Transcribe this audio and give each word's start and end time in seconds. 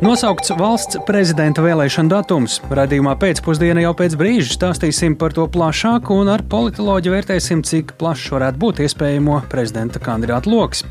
Nosaukts 0.00 0.48
valsts 0.56 0.96
prezidenta 1.04 1.60
vēlēšana 1.60 2.08
datums. 2.08 2.54
Radījumā 2.72 3.12
pēcpusdienā 3.20 3.82
jau 3.84 3.90
pēc 3.98 4.14
brīža 4.16 4.54
stāstīsim 4.54 5.12
par 5.20 5.34
to 5.36 5.44
plašāk 5.52 6.08
un 6.14 6.30
ar 6.32 6.40
politoloģiju 6.48 7.12
vērtēsim, 7.18 7.60
cik 7.68 7.92
plašs 8.00 8.30
varētu 8.32 8.62
būt 8.62 8.80
iespējamo 8.86 9.42
prezidenta 9.52 10.00
kandidātu 10.00 10.54
lokus. 10.54 10.86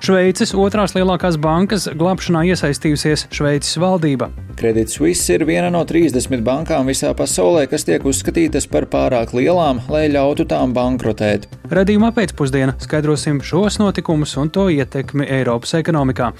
Šveices 0.00 0.54
otrās 0.56 0.94
lielākās 0.96 1.36
bankas 1.36 1.84
glābšanā 1.92 2.46
iesaistījusies 2.48 3.26
Šveices 3.36 3.76
valdība. 3.82 4.30
Credit 4.56 4.88
Suisse 4.88 5.34
ir 5.34 5.44
viena 5.44 5.68
no 5.72 5.82
30 5.84 6.40
bankām 6.44 6.88
visā 6.88 7.12
pasaulē, 7.16 7.66
kas 7.68 7.84
tiek 7.84 8.04
uzskatītas 8.08 8.64
par 8.68 8.86
pārāk 8.88 9.34
lielām, 9.36 9.82
lai 9.92 10.06
ļautu 10.12 10.46
tām 10.48 10.72
bankrotēt. 10.76 11.46
Radījumā 11.70 12.10
pēcpusdienā 12.16 12.74
skaidrosim 12.82 13.42
šos 13.46 13.76
notikumus 13.78 14.32
un 14.40 14.48
to 14.50 14.64
ietekmi 14.72 15.28
Eiropas 15.36 15.76
ekonomikā. 15.78 16.30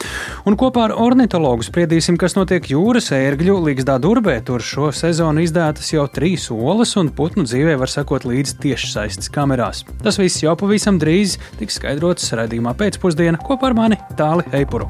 Un 0.48 0.56
kopā 0.60 0.88
ar 0.88 0.96
ornitologu 0.96 1.64
spriedīsim, 1.64 2.16
kas 2.20 2.34
notiek 2.36 2.64
jūras 2.72 3.12
ērgļu 3.14 3.58
līgzdā 3.68 3.98
durbē. 4.02 4.38
Tur 4.48 4.64
šo 4.64 4.88
sezonu 4.96 5.44
izdētas 5.44 5.92
jau 5.92 6.08
trīs 6.10 6.48
olas, 6.50 6.96
un 7.00 7.12
putnu 7.14 7.44
dzīvē 7.46 7.76
var 7.80 7.92
sekot 7.92 8.26
līdz 8.26 8.56
tiešsaistes 8.64 9.30
kamerās. 9.32 9.84
Tas 10.02 10.18
viss 10.20 10.42
jau 10.42 10.56
pavisam 10.58 10.98
drīz 11.00 11.36
tiks 11.60 11.78
skaidrots 11.78 12.32
radījumā 12.40 12.74
pēcpusdienā 12.80 13.40
kopā 13.50 13.70
ar 13.70 13.78
mani 13.78 13.98
Tāli 14.18 14.46
Eipuru. 14.54 14.86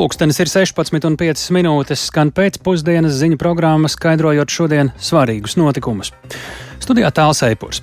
Pūkstens 0.00 0.38
ir 0.40 0.48
16,5 0.48 1.50
minūtes, 1.52 2.06
skan 2.08 2.30
pēcpusdienas 2.32 3.18
ziņu 3.20 3.36
programma, 3.40 3.88
skaidrojot 3.92 4.48
šodien 4.48 4.92
svarīgus 4.96 5.58
notikumus. 5.60 6.14
Studijā 6.80 7.10
tāls 7.12 7.42
eipurs. 7.44 7.82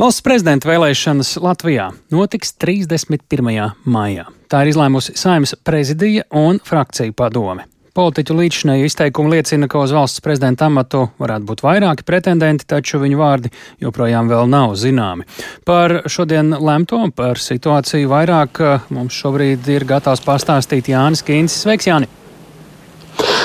Valsts 0.00 0.24
prezidenta 0.24 0.70
vēlēšanas 0.70 1.34
Latvijā 1.44 1.90
notiks 2.14 2.54
31. 2.56 3.74
maijā. 3.84 4.24
Tā 4.48 4.62
ir 4.64 4.72
izlēmusi 4.72 5.18
Saimnes 5.20 5.52
prezidija 5.60 6.24
un 6.32 6.62
frakciju 6.64 7.12
padome. 7.18 7.68
Politiķu 7.96 8.36
līdzinēju 8.38 8.86
izteikumi 8.86 9.32
liecina, 9.34 9.66
ka 9.70 9.80
uz 9.82 9.90
valsts 9.94 10.22
prezidenta 10.22 10.68
amatu 10.70 11.08
varētu 11.18 11.48
būt 11.48 11.64
vairāki 11.64 12.06
pretendenti, 12.06 12.68
taču 12.70 13.00
viņu 13.02 13.18
vārdi 13.18 13.50
joprojām 13.82 14.30
vēl 14.30 14.46
nav 14.50 14.76
zināmi. 14.78 15.26
Par 15.66 16.02
šodien 16.06 16.54
lemto, 16.54 17.02
par 17.16 17.42
situāciju 17.42 18.12
vairāk 18.12 18.62
mums 18.94 19.18
šobrīd 19.18 19.66
ir 19.74 19.88
gatavs 19.90 20.22
pastāstīt 20.22 20.92
Jānis 20.92 21.24
Kīns. 21.26 21.58
Sveiks, 21.64 21.90
Jāni! 21.90 22.10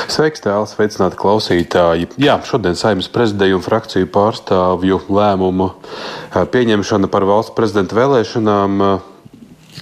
Sveiks, 0.05 0.43
tēls, 0.43 0.75
sveicināti 0.75 1.17
klausītāji. 1.19 2.11
Jā, 2.21 2.37
šodien 2.45 2.77
saimnes 2.77 3.09
prezidēju 3.11 3.57
un 3.57 3.65
frakciju 3.65 4.07
pārstāvju 4.13 5.01
lēmumu 5.09 5.71
pieņemšana 6.53 7.09
par 7.11 7.25
valsts 7.27 7.55
prezidenta 7.57 7.97
vēlēšanām 7.97 8.85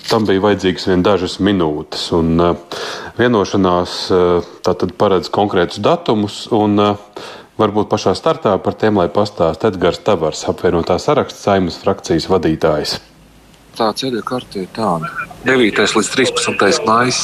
tam 0.09 0.25
bija 0.27 0.43
vajadzīgas 0.43 0.89
vien 0.89 1.05
dažas 1.05 1.37
minūtes. 1.43 2.09
Un, 2.17 2.33
uh, 2.41 2.81
vienošanās 3.19 3.95
uh, 4.11 4.51
tātad 4.65 4.95
paredz 4.99 5.31
konkrētus 5.33 5.81
datumus. 5.83 6.45
Un, 6.51 6.77
uh, 6.79 7.31
Varbūt 7.53 7.85
pašā 7.85 8.15
startā 8.17 8.55
par 8.65 8.73
tiem, 8.81 8.97
lai 8.97 9.11
pastāstītu 9.13 9.75
Edgars 9.75 9.99
Tavars, 10.01 10.39
apvienotā 10.49 10.95
saraksta 10.97 11.37
saimnes 11.37 11.75
frakcijas 11.77 12.25
vadītājs. 12.25 12.95
Tā 13.77 13.91
ceļa 13.93 14.23
karte 14.25 14.63
ir 14.63 14.71
tāda. 14.73 15.11
9. 15.45 15.83
līdz 15.93 16.09
13. 16.15 16.81
maijs 16.87 17.19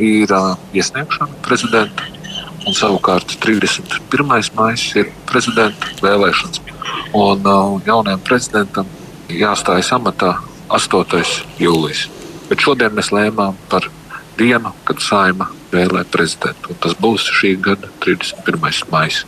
ir 0.00 0.32
uh, 0.32 0.54
iesniegšana 0.72 1.42
prezidenta, 1.44 2.08
un 2.64 2.76
savukārt 2.80 3.36
31. 3.44 4.24
maijs 4.56 4.86
ir 4.96 5.12
prezidenta 5.28 5.92
vēlēšanas. 6.00 6.64
Un 7.12 7.44
uh, 7.44 7.76
jaunajam 7.84 8.24
prezidentam 8.24 8.88
jāstājas 9.28 9.92
amatā 9.92 10.32
8. 10.68 11.22
jūlijas. 11.56 12.08
Bet 12.48 12.60
šodien 12.60 12.92
mēs 12.96 13.08
lēmām 13.12 13.56
par 13.72 13.88
dienu, 14.36 14.74
kad 14.84 15.00
saima 15.00 15.48
vēlē 15.72 16.04
prezidentu. 16.12 16.76
Tas 16.82 16.96
būs 17.00 17.24
šī 17.40 17.54
gada 17.64 17.88
31. 18.04 18.84
maija. 18.92 19.24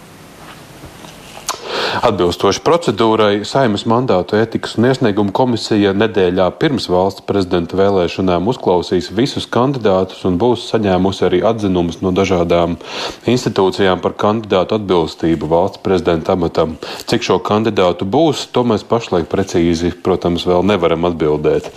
Atbilstoši 1.90 2.60
procedūrai, 2.62 3.42
Saimas 3.42 3.82
mandātu 3.88 4.36
ētikas 4.38 4.76
un 4.78 4.86
iesniegumu 4.86 5.32
komisija 5.34 5.90
nedēļā 5.96 6.46
pirms 6.60 6.86
valsts 6.90 7.24
prezidenta 7.26 7.74
vēlēšanām 7.78 8.46
uzklausīs 8.52 9.08
visus 9.16 9.48
kandidātus 9.50 10.22
un 10.28 10.36
būs 10.38 10.68
saņēmusi 10.70 11.24
arī 11.26 11.40
atzinumus 11.50 11.98
no 12.04 12.12
dažādām 12.14 12.76
institūcijām 13.30 14.02
par 14.04 14.14
kandidātu 14.22 14.76
atbilstību 14.78 15.48
valsts 15.50 15.82
prezidenta 15.82 16.36
amatam. 16.38 16.76
Cik 17.10 17.26
šo 17.26 17.40
kandidātu 17.42 18.06
būs, 18.06 18.46
to 18.54 18.62
mēs 18.70 18.86
pašlaik 18.86 19.26
precīzi, 19.32 19.90
protams, 20.04 20.46
vēl 20.46 20.62
nevaram 20.70 21.08
atbildēt. 21.10 21.72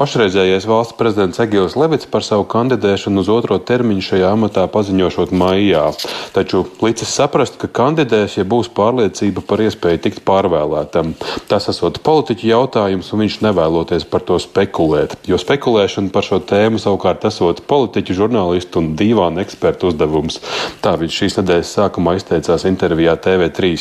Pašreizējais 0.00 0.68
valsts 0.70 0.96
prezidents 0.96 1.42
Egils 1.44 1.76
Levits 1.76 2.08
par 2.08 2.24
savu 2.24 2.48
kandidēšanu 2.48 3.20
uz 3.20 3.30
otro 3.34 3.60
termiņu 3.60 4.08
šajā 4.08 4.32
amatā 4.38 4.66
paziņošot 4.72 5.36
maijā. 5.36 5.90
Taču 6.32 6.64
licis 6.80 7.12
saprast, 7.12 7.60
ka 7.60 7.68
kandidēs, 7.68 8.38
ja 8.40 8.48
būs 8.48 8.72
pārliecība, 8.74 9.33
liecība 9.34 9.42
par 9.46 9.60
iespēju 9.60 10.00
tikt 10.02 10.22
pārvēlētam. 10.24 11.14
Tas 11.48 11.68
esot 11.68 12.00
politiķu 12.02 12.46
jautājums, 12.46 13.12
un 13.12 13.24
viņš 13.24 13.40
nevēloties 13.42 14.06
par 14.06 14.22
to 14.22 14.38
spekulēt. 14.38 15.16
Jo 15.26 15.38
spekulēšana 15.38 16.12
par 16.12 16.24
šo 16.24 16.40
tēmu 16.40 16.78
savukārt 16.78 17.24
esot 17.24 17.66
politiķu, 17.66 18.14
žurnālistu 18.14 18.80
un 18.80 18.94
divānu 18.96 19.42
ekspertu 19.42 19.90
uzdevums. 19.90 20.40
Tā 20.82 20.96
viņš 20.96 21.18
šīs 21.18 21.38
nedēļas 21.40 21.74
sākumā 21.78 22.16
izteicās 22.16 22.64
intervijā 22.64 23.16
TV3. 23.16 23.74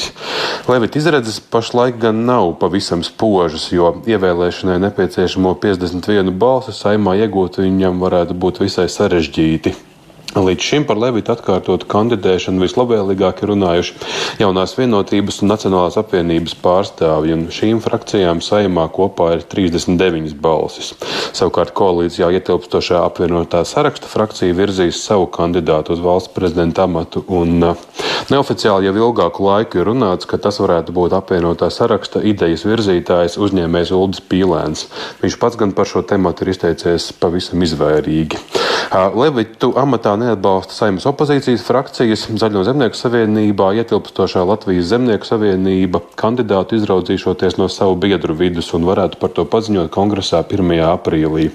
Levita 0.68 1.00
izredzes 1.00 1.40
pašlaik 1.40 2.00
gan 2.00 2.26
nav 2.26 2.58
pavisam 2.60 3.04
spožas, 3.04 3.72
jo 3.72 3.94
ievēlēšanai 4.08 4.80
nepieciešamo 4.88 5.56
51 5.62 6.34
balsu 6.38 6.74
saimā 6.74 7.18
iegūt 7.24 7.62
viņam 7.62 8.02
varētu 8.04 8.38
būt 8.38 8.64
visai 8.64 8.90
sarežģīti. 8.90 9.93
Līdz 10.34 10.66
šim 10.66 10.86
par 10.90 10.98
Levitu 10.98 11.30
atkārtotu 11.30 11.86
kandidēšanu 11.86 12.64
vislabvēlīgāk 12.64 13.44
ir 13.44 13.52
runājuši 13.52 14.40
jaunās 14.40 14.72
vienotības 14.74 15.44
un 15.44 15.52
Nacionālās 15.52 15.98
apvienības 16.02 16.56
pārstāvji, 16.64 17.36
un 17.38 17.44
šīm 17.54 17.82
frakcijām 17.84 18.42
saimā 18.42 18.88
kopā 18.96 19.28
ir 19.36 19.44
39 19.52 20.34
balsis. 20.42 20.96
Savukārt 21.38 21.76
koalīcijā 21.78 22.32
ietilpstošā 22.40 23.04
apvienotā 23.06 23.62
saraksta 23.70 24.10
frakcija 24.10 24.58
virzīs 24.58 25.04
savu 25.06 25.28
kandidātu 25.36 25.94
uz 25.94 26.02
valsts 26.02 26.34
prezidenta 26.34 26.88
amatu, 26.88 27.22
un 27.30 27.70
uh, 27.70 27.86
neoficiāli 28.34 28.90
jau 28.90 28.96
ilgāku 29.04 29.46
laiku 29.46 29.84
ir 29.84 29.92
runāts, 29.92 30.26
ka 30.26 30.42
tas 30.42 30.58
varētu 30.64 30.98
būt 30.98 31.14
apvienotā 31.14 31.70
saraksta 31.70 32.24
idejas 32.26 32.66
virzītājs 32.66 33.38
uzņēmējs 33.38 33.94
Uldis 33.94 34.26
Pīlēns. 34.34 34.88
Viņš 35.22 35.38
pats 35.46 35.62
gan 35.62 35.78
par 35.78 35.94
šo 35.94 36.02
tematu 36.02 36.42
ir 36.42 36.56
izteicies 36.56 37.12
pavisam 37.22 37.62
izvairīgi. 37.70 38.42
Uh, 38.90 39.14
Levitu 39.14 39.76
amatā 39.78 40.18
neatbalsta 40.24 40.76
saimnes 40.76 41.06
opozīcijas 41.10 41.66
frakcijas, 41.68 42.26
Zaļo 42.40 42.64
zemnieku 42.68 42.98
savienībā 42.98 43.74
ietilpstošā 43.82 44.46
Latvijas 44.48 44.90
zemnieku 44.94 45.28
savienība 45.28 46.02
kandidātu 46.20 46.80
izraudzīšoties 46.80 47.60
no 47.60 47.70
savu 47.72 48.00
biedru 48.00 48.36
vidus 48.40 48.72
un 48.74 48.88
varētu 48.90 49.20
par 49.22 49.36
to 49.36 49.46
paziņot 49.46 49.92
kongresā 49.94 50.42
1. 50.48 50.74
aprīlī. 50.88 51.52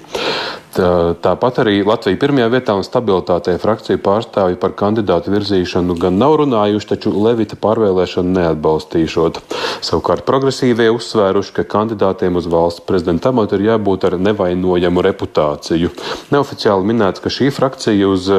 Tā, 0.69 1.17
tāpat 1.17 1.63
arī 1.63 1.79
Latvija 1.81 2.19
pirmajā 2.21 2.49
vietā 2.53 2.75
un 2.77 2.85
stabilitātei 2.85 3.55
frakciju 3.61 3.97
pārstāvji 4.05 4.59
par 4.61 4.75
kandidātu 4.77 5.33
virzīšanu 5.33 5.95
gan 5.97 6.19
nav 6.21 6.35
runājuši, 6.43 6.89
taču 6.91 7.13
Levita 7.15 7.57
pārvēlēšanu 7.57 8.35
neatbalstīšot. 8.35 9.41
Savukārt 9.81 10.27
progresīvie 10.29 10.91
uzsvēruši, 10.93 11.55
ka 11.57 11.65
kandidātiem 11.73 12.37
uz 12.37 12.45
valsts 12.53 12.85
prezidenta 12.85 13.33
amatu 13.33 13.57
ir 13.57 13.65
jābūt 13.71 14.05
ar 14.11 14.19
nevainojamu 14.21 15.05
reputāciju. 15.09 15.89
Neoficiāli 16.35 16.93
minēts, 16.93 17.23
ka 17.23 17.33
šī 17.33 17.49
frakcija 17.55 18.13
uz 18.13 18.29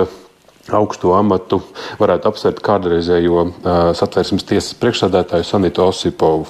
augstu 0.78 1.12
amatu 1.16 1.60
varētu 2.00 2.30
apsvērt 2.30 2.60
kādreizējo 2.64 3.42
uh, 3.44 3.52
satversmes 3.96 4.46
tiesas 4.48 4.76
priekšsādātāju 4.80 5.46
Sanitu 5.46 5.84
Osipovu. 5.86 6.48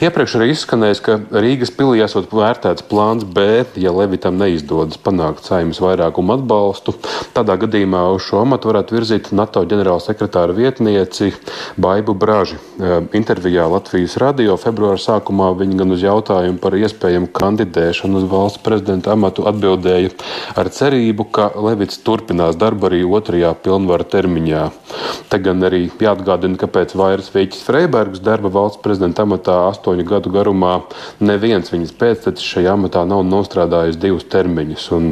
Iepriekš 0.00 0.36
arī 0.38 0.50
izskanējis, 0.54 1.02
ka 1.04 1.18
Rīgas 1.34 1.72
pilī 1.74 2.02
esot 2.04 2.30
vērtēts 2.34 2.86
plāns 2.90 3.26
B, 3.26 3.64
ja 3.80 3.92
Levitam 3.94 4.38
neizdodas 4.40 5.00
panākt 5.02 5.48
saimnes 5.48 5.80
vairākumu 5.82 6.36
atbalstu. 6.36 6.94
Tādā 7.36 7.56
gadījumā 7.60 8.04
uz 8.14 8.24
šo 8.28 8.44
amatu 8.44 8.70
varētu 8.70 8.96
virzīt 8.96 9.32
NATO 9.36 9.64
ģenerāla 9.66 10.02
sekretāra 10.04 10.56
vietnieci 10.56 11.32
Baibu 11.80 12.14
Braži. 12.14 12.58
Uh, 12.78 13.00
intervijā 13.16 13.66
Latvijas 13.70 14.16
radio 14.22 14.56
februāra 14.60 15.00
sākumā 15.00 15.50
viņa 15.58 15.80
gan 15.82 15.96
uz 15.96 16.04
jautājumu 16.04 16.60
par 16.62 16.76
iespējamu 16.78 17.30
kandidēšanu 17.36 18.22
uz 18.22 18.28
valsts 18.30 18.62
prezidenta 18.64 19.14
amatu 19.16 19.46
atbildēja 19.50 20.12
ar 20.60 20.70
cerību, 20.74 21.26
ka 21.34 21.50
Levits 21.60 22.00
turpinās 22.06 22.58
darbu 22.60 22.90
arī 22.90 23.02
otrajā 23.06 23.52
pilnvaru 23.64 24.06
termiņā. 24.10 24.64
Te 25.30 25.38
gan 25.38 25.62
arī 25.66 25.84
jāatgādina, 26.02 26.58
ka 26.58 26.66
pēc 26.70 26.96
vairs 26.98 27.30
Vīķis 27.34 27.62
Freibergs 27.66 28.22
darba 28.24 28.50
valsts 28.52 28.82
prezidenta 28.82 29.22
amatā 29.26 29.56
astoņu 29.68 30.06
gadu 30.08 30.32
garumā 30.34 30.80
neviens 31.22 31.70
viņas 31.70 31.94
pēctecis 32.00 32.50
šajā 32.56 32.74
amatā 32.74 33.04
nav 33.06 33.22
nostrādājis 33.28 34.00
divus 34.00 34.26
termiņus. 34.32 34.88
Un 34.96 35.10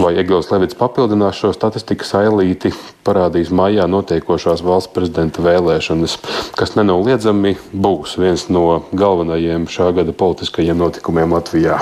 vai 0.00 0.14
Egils 0.22 0.50
Levits 0.52 0.78
papildinās 0.80 1.40
šo 1.40 1.52
statistikas 1.56 2.14
ailīti, 2.22 2.72
parādīs 3.04 3.52
maijā 3.52 3.84
notiekošās 3.90 4.64
valsts 4.64 4.94
prezidenta 4.96 5.44
vēlēšanas, 5.44 6.18
kas 6.56 6.76
nenoliedzami 6.80 7.56
būs 7.72 8.16
viens 8.20 8.48
no 8.48 8.84
galvenajiem 8.92 9.68
šā 9.70 9.92
gada 10.00 10.16
politiskajiem 10.16 10.80
notikumiem 10.80 11.36
Latvijā. 11.36 11.80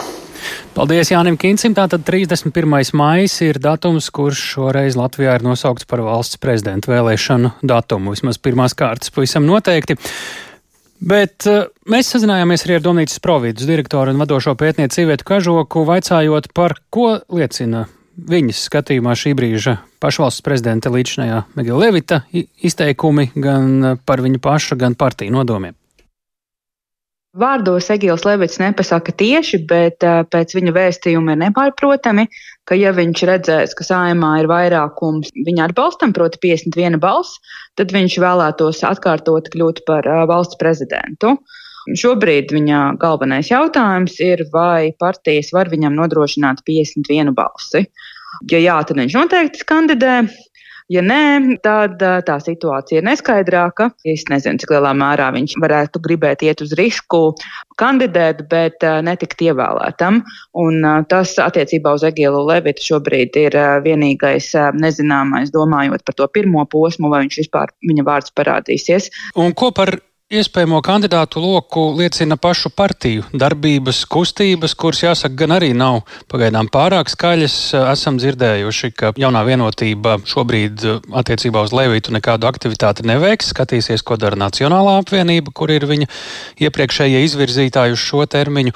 Paldies 0.76 1.12
Jānim 1.12 1.38
Kincim. 1.40 1.74
Tātad 1.76 2.04
31. 2.06 2.92
maijs 2.98 3.38
ir 3.46 3.60
datums, 3.62 4.10
kurš 4.14 4.42
šoreiz 4.54 4.98
Latvijā 4.98 5.38
ir 5.38 5.46
nosaukts 5.46 5.88
par 5.88 6.02
valsts 6.06 6.40
prezidenta 6.42 6.92
vēlēšanu 6.92 7.54
datumu. 7.62 8.14
Vismaz 8.16 8.40
pirmās 8.42 8.76
kārtas 8.78 9.14
pavisam 9.14 9.46
noteikti. 9.48 9.98
Bet 10.98 11.46
uh, 11.46 11.68
mēs 11.86 12.10
sazinājāmies 12.10 12.64
arī 12.66 12.78
ar 12.78 12.82
Domnīcas 12.82 13.22
providus 13.22 13.68
direktoru 13.68 14.10
un 14.10 14.18
vadošo 14.18 14.56
pētnieci 14.58 15.04
Ivietu 15.04 15.28
Kažoku, 15.28 15.84
vaicājot 15.86 16.50
par 16.56 16.74
ko 16.90 17.20
liecina 17.30 17.84
viņas 18.18 18.64
skatījumā 18.66 19.14
šī 19.18 19.34
brīža 19.38 19.76
pašvalsts 20.02 20.42
prezidenta 20.46 20.90
līdzinājā 20.90 21.44
Megila 21.58 21.84
Levita 21.84 22.22
izteikumi 22.34 23.30
gan 23.36 24.00
par 24.06 24.22
viņa 24.24 24.42
paša, 24.42 24.78
gan 24.80 24.98
partiju 24.98 25.34
nodomiem. 25.34 25.76
Vārdos 27.36 27.90
Egils 27.92 28.24
Levits 28.24 28.56
nepasaka 28.56 29.12
tieši, 29.12 29.60
bet 29.68 30.04
uh, 30.06 30.22
pēc 30.32 30.54
viņa 30.56 30.72
vēstījuma 30.72 31.34
ir 31.34 31.42
nepārprotami, 31.42 32.24
ka 32.64 32.78
ja 32.78 32.94
viņš 32.96 33.22
redzēs, 33.28 33.74
ka 33.76 33.84
saimā 33.84 34.38
ir 34.40 34.48
vairākums 34.48 35.34
viņa 35.36 35.68
atbalstam, 35.68 36.14
proti 36.16 36.40
51 36.46 36.96
balss, 37.02 37.36
tad 37.76 37.92
viņš 37.92 38.16
vēlētos 38.24 38.80
atkārtot 38.88 39.52
kļūt 39.52 39.84
par 39.88 40.08
uh, 40.08 40.24
valsts 40.30 40.56
prezidentu. 40.60 41.36
Šobrīd 41.96 42.52
viņa 42.52 42.80
galvenais 43.00 43.52
jautājums 43.52 44.16
ir, 44.24 44.46
vai 44.52 44.92
partijas 45.00 45.52
var 45.56 45.68
viņam 45.72 45.94
nodrošināt 46.00 46.64
51 46.68 47.36
balsi. 47.36 47.84
Ja 48.52 48.60
jā, 48.60 48.76
tad 48.88 49.00
viņš 49.00 49.14
noteikti 49.16 49.68
kandidē. 49.68 50.20
Ja 50.88 51.02
nē, 51.04 51.58
tad 51.60 52.00
tā 52.00 52.36
situācija 52.40 53.02
ir 53.02 53.04
neskaidrāka. 53.04 53.90
Es 54.08 54.24
nezinu, 54.30 54.56
cik 54.62 54.72
lielā 54.72 54.94
mērā 54.96 55.28
viņš 55.34 55.58
varētu 55.60 56.00
gribēt 56.04 56.44
iet 56.46 56.62
uz 56.64 56.72
risku 56.78 57.34
kandidēt, 57.80 58.46
bet 58.48 58.86
netikt 59.04 59.44
ievēlētam. 59.50 60.22
Un 60.56 60.88
tas 61.12 61.34
attiecībā 61.44 61.92
uz 61.98 62.06
Egilu 62.08 62.40
Levitu 62.48 62.86
šobrīd 62.88 63.36
ir 63.36 63.58
vienīgais 63.84 64.54
nezināmais, 64.80 65.52
domājot 65.52 66.06
par 66.08 66.16
to 66.16 66.32
pirmo 66.32 66.64
posmu, 66.72 67.12
vai 67.12 67.26
viņš 67.26 67.40
vispār 67.44 67.74
viņa 67.84 68.08
vārds 68.08 68.32
parādīsies. 68.40 69.12
Un 69.36 69.52
ko 69.52 69.68
par 69.76 69.98
Iespējamo 70.28 70.82
kandidātu 70.84 71.40
loku 71.40 71.82
liecina 71.96 72.36
pašu 72.36 72.68
partiju 72.76 73.22
darbības, 73.32 74.02
kustības, 74.12 74.74
kuras, 74.76 74.98
jāsaka, 75.00 75.32
gan 75.40 75.54
arī 75.56 75.70
nav 75.72 76.02
pagaidām 76.28 76.66
pārāk 76.68 77.08
skaļas. 77.08 77.54
Esam 77.94 78.18
dzirdējuši, 78.20 78.90
ka 78.92 79.14
jaunā 79.16 79.40
vienotība 79.48 80.18
šobrīd 80.28 80.84
attiecībā 81.16 81.62
uz 81.64 81.72
Levītu 81.72 82.12
nekādu 82.12 82.44
aktivitāti 82.44 83.08
neveiks. 83.08 83.54
Skatīsies, 83.54 84.04
ko 84.04 84.18
dara 84.20 84.36
Nacionālā 84.36 84.98
apvienība, 85.00 85.54
kur 85.56 85.72
ir 85.72 85.88
viņa 85.88 86.10
iepriekšējie 86.60 87.22
izvirzītāji 87.24 87.96
uz 87.96 88.04
šo 88.04 88.26
termiņu. 88.28 88.74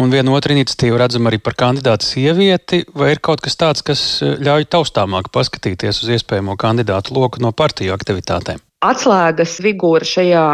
Un 0.00 0.14
viena 0.14 0.32
otra 0.32 0.56
iniciatīva 0.56 1.02
redzam 1.04 1.28
arī 1.28 1.42
par 1.44 1.58
kandidātu 1.60 2.08
sievieti. 2.08 2.86
Vai 2.96 3.10
ir 3.12 3.20
kaut 3.20 3.44
kas 3.44 3.60
tāds, 3.60 3.84
kas 3.84 4.06
ļauj 4.24 4.64
taustāmāk 4.72 5.28
paskatīties 5.28 6.00
uz 6.06 6.14
iespējamo 6.16 6.56
kandidātu 6.56 7.20
loku 7.20 7.44
no 7.44 7.52
partiju 7.52 7.92
aktivitātēm? 7.98 8.64
Atslēgas 8.86 9.56
figūra 9.64 10.06
šajā 10.06 10.44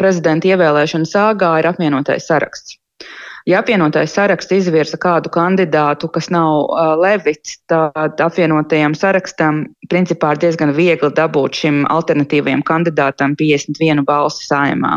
prezidenta 0.00 0.50
ievēlēšana 0.50 1.08
sāgā 1.10 1.52
ir 1.60 1.70
apvienotais 1.70 2.26
saraksts. 2.26 2.80
Ja 3.46 3.60
apvienotais 3.62 4.10
saraksts 4.10 4.50
izvirza 4.56 4.98
kādu 4.98 5.30
kandidātu, 5.30 6.08
kas 6.10 6.26
nav 6.34 6.64
uh, 6.64 6.96
Levits, 6.98 7.60
tad 7.70 8.18
apvienotajam 8.18 8.96
sarakstam 8.98 9.60
principā 9.86 10.32
ir 10.34 10.40
diezgan 10.42 10.72
viegli 10.74 11.12
dabūt 11.14 11.60
šim 11.60 11.84
alternatīvajam 11.94 12.64
kandidātam 12.66 13.36
51 13.38 14.02
balsi 14.08 14.48
saimā. 14.48 14.96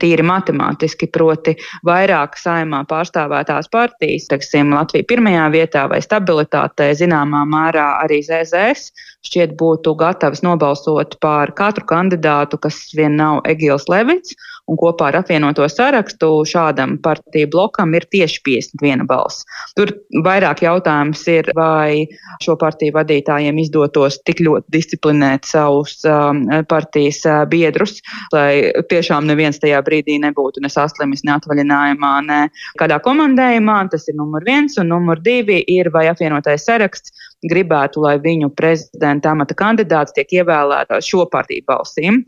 Tīri 0.00 0.24
matemātiski, 0.24 1.10
proti, 1.12 1.52
vairāk 1.84 2.40
saimā 2.40 2.80
pārstāvētās 2.88 3.68
partijas, 3.68 4.30
teiksim, 4.32 4.72
Latvija 4.72 5.04
pirmajā 5.12 5.50
vietā 5.52 5.84
vai 5.92 6.00
stabilitātē, 6.00 6.94
zināmā 6.96 7.44
mērā 7.44 7.90
arī 8.06 8.22
ZZS, 8.24 9.11
šķiet 9.26 9.56
būtu 9.60 9.94
gatavs 9.98 10.42
nobalsot 10.42 11.18
par 11.22 11.52
katru 11.58 11.86
kandidātu, 11.88 12.58
kas 12.62 12.78
vien 12.96 13.16
nav 13.20 13.42
Egils 13.48 13.88
Levits 13.90 14.34
un 14.70 14.78
kopā 14.78 15.10
ar 15.10 15.18
apvienoto 15.20 15.66
sarakstu 15.70 16.30
šādam 16.48 16.96
partiju 17.02 17.50
blokam 17.52 17.94
ir 17.96 18.06
tieši 18.12 18.40
51 18.46 19.06
balss. 19.08 19.46
Tur 19.78 19.92
vairāk 20.24 20.62
jautājums 20.64 21.22
ir, 21.30 21.50
vai 21.58 22.06
šo 22.44 22.56
partiju 22.60 22.94
vadītājiem 22.96 23.58
izdotos 23.62 24.20
tik 24.26 24.42
ļoti 24.44 24.74
disciplinēt 24.76 25.48
savus 25.48 25.98
um, 26.08 26.44
partijas 26.70 27.22
uh, 27.26 27.42
biedrus, 27.50 27.98
lai 28.34 28.70
tiešām 28.92 29.26
neviens 29.28 29.60
tajā 29.62 29.82
brīdī 29.86 30.18
nebūtu 30.22 30.62
ne 30.62 30.70
saslimis, 30.72 31.24
ne 31.26 31.36
atvaļinājumā, 31.36 32.14
ne 32.28 32.40
kādā 32.80 33.00
komandējumā. 33.02 33.80
Tas 33.92 34.06
ir 34.08 34.18
numur 34.18 34.46
viens, 34.46 34.78
un 34.78 34.92
numur 34.94 35.20
divi 35.22 35.58
ir, 35.68 35.90
vai 35.94 36.06
apvienotais 36.10 36.66
saraksts 36.68 37.31
gribētu, 37.50 38.02
lai 38.04 38.16
viņu 38.22 38.52
prezidenta 38.56 39.32
amata 39.32 39.56
kandidāts 39.58 40.14
tiek 40.16 40.40
ievēlēts 40.40 41.08
šo 41.08 41.26
partiju 41.32 41.66
balsīm. 41.68 42.22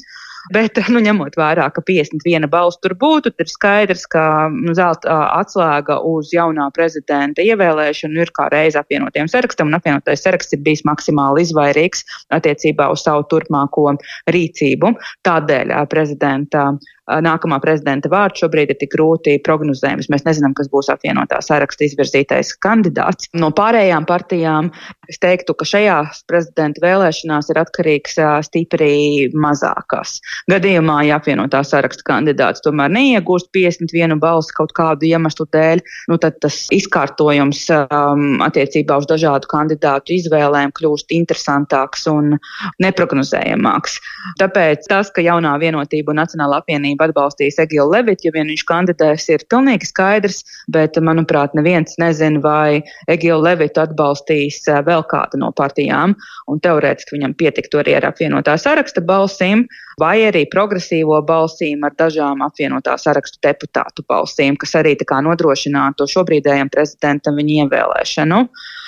Bet, 0.53 0.77
nu, 0.93 1.01
ņemot 1.01 1.39
vērā, 1.41 1.71
ka 1.73 1.81
51 1.89 2.51
balss 2.53 2.77
tur 2.85 2.93
būtu, 3.01 3.31
tad 3.33 3.47
ir 3.47 3.49
skaidrs, 3.49 4.03
ka 4.13 4.25
nu, 4.53 4.75
zelta 4.77 5.17
atslēga 5.39 5.97
uz 6.05 6.35
jaunā 6.35 6.67
prezidenta 6.77 7.41
ievēlēšanu 7.41 8.21
ir 8.21 8.33
kā 8.37 8.51
reiz 8.53 8.77
apvienotiem 8.77 9.31
sarakstam, 9.33 9.71
un 9.73 9.79
apvienotais 9.79 10.21
saraksts 10.27 10.53
ir 10.53 10.61
bijis 10.67 10.85
maksimāli 10.85 11.47
izvairīgs 11.47 12.05
attiecībā 12.37 12.91
uz 12.93 13.07
savu 13.07 13.25
turpmāko 13.33 13.95
rīcību. 14.37 14.93
Tādēļ 15.25 15.73
prezidenta 15.89 16.75
nākamā 17.09 17.59
prezidenta 17.61 18.09
vārds 18.13 18.41
šobrīd 18.41 18.73
ir 18.73 18.79
tik 18.81 18.95
grūti 18.95 19.37
prognozējams. 19.45 20.09
Mēs 20.13 20.25
nezinām, 20.27 20.55
kas 20.57 20.71
būs 20.73 20.89
apvienotā 20.93 21.41
saraksta 21.45 21.85
izvirzītais 21.87 22.55
kandidāts. 22.65 23.29
No 23.37 23.51
pārējām 23.55 24.07
partijām 24.09 24.71
es 25.11 25.21
teiktu, 25.21 25.57
ka 25.59 25.69
šajās 25.69 26.25
prezidenta 26.31 26.81
vēlēšanās 26.85 27.51
ir 27.53 27.61
atkarīgs 27.61 28.17
stipri 28.49 29.29
mazākās. 29.37 30.17
Gadījumā, 30.51 31.03
ja 31.09 31.19
apvienotā 31.21 31.61
saraksta 31.67 32.07
kandidāts 32.09 32.65
tomēr 32.65 32.93
neiegūst 32.95 33.51
51 33.55 34.21
balsi 34.23 34.57
kaut 34.57 34.73
kādu 34.77 35.09
iemeslu 35.09 35.47
dēļ, 35.53 35.85
nu 36.13 36.19
tad 36.23 36.41
tas 36.45 36.63
izkārtojums 36.75 37.67
um, 37.77 38.41
attiecībā 38.45 38.97
uz 39.03 39.09
dažādu 39.11 39.51
kandidātu 39.51 40.17
izvēlēm 40.17 40.73
kļūst 40.77 41.13
interesantāks 41.17 42.09
un 42.11 42.39
neprognozējamāks. 42.81 44.01
Tāpēc 44.41 44.89
tas, 44.89 45.13
ka 45.13 45.25
jaunā 45.25 45.55
vienotība 45.61 46.15
un 46.15 46.23
Nacionāla 46.25 46.63
apvienība 46.63 46.94
Savienība 46.95 47.11
atbalstīs 47.11 47.59
Egilu 47.59 47.91
Levitu, 47.91 48.29
ja 48.29 48.33
vien 48.35 48.47
viņš 48.49 48.65
kandidēs, 48.69 49.29
ir 49.29 49.45
pilnīgi 49.51 49.89
skaidrs, 49.89 50.45
bet, 50.71 50.97
manuprāt, 51.03 51.55
neviens 51.55 51.97
nezina, 51.99 52.41
vai 52.41 52.83
Egilu 53.09 53.43
Levitu 53.43 53.83
atbalstīs 53.83 54.63
eh, 54.69 54.81
vēl 54.87 55.03
kāda 55.11 55.39
no 55.39 55.51
partijām, 55.53 56.15
un 56.47 56.61
teorētiski 56.61 57.17
viņam 57.17 57.35
pietiktu 57.35 57.81
arī 57.83 57.97
ar 57.99 58.07
apvienotā 58.13 58.57
saraksta 58.57 59.01
balsīm, 59.03 59.67
vai 59.99 60.25
arī 60.29 60.47
progresīvo 60.47 61.21
balsīm 61.27 61.85
ar 61.85 61.95
dažām 61.99 62.43
apvienotā 62.47 62.97
sarakstu 62.97 63.43
deputātu 63.43 64.05
balsīm, 64.09 64.57
kas 64.57 64.75
arī 64.79 64.97
nodrošinātu 65.05 66.07
šobrīdējiem 66.07 66.71
prezidentam 66.71 67.37
viņa 67.37 67.65
ievēlēšanu. 67.65 68.45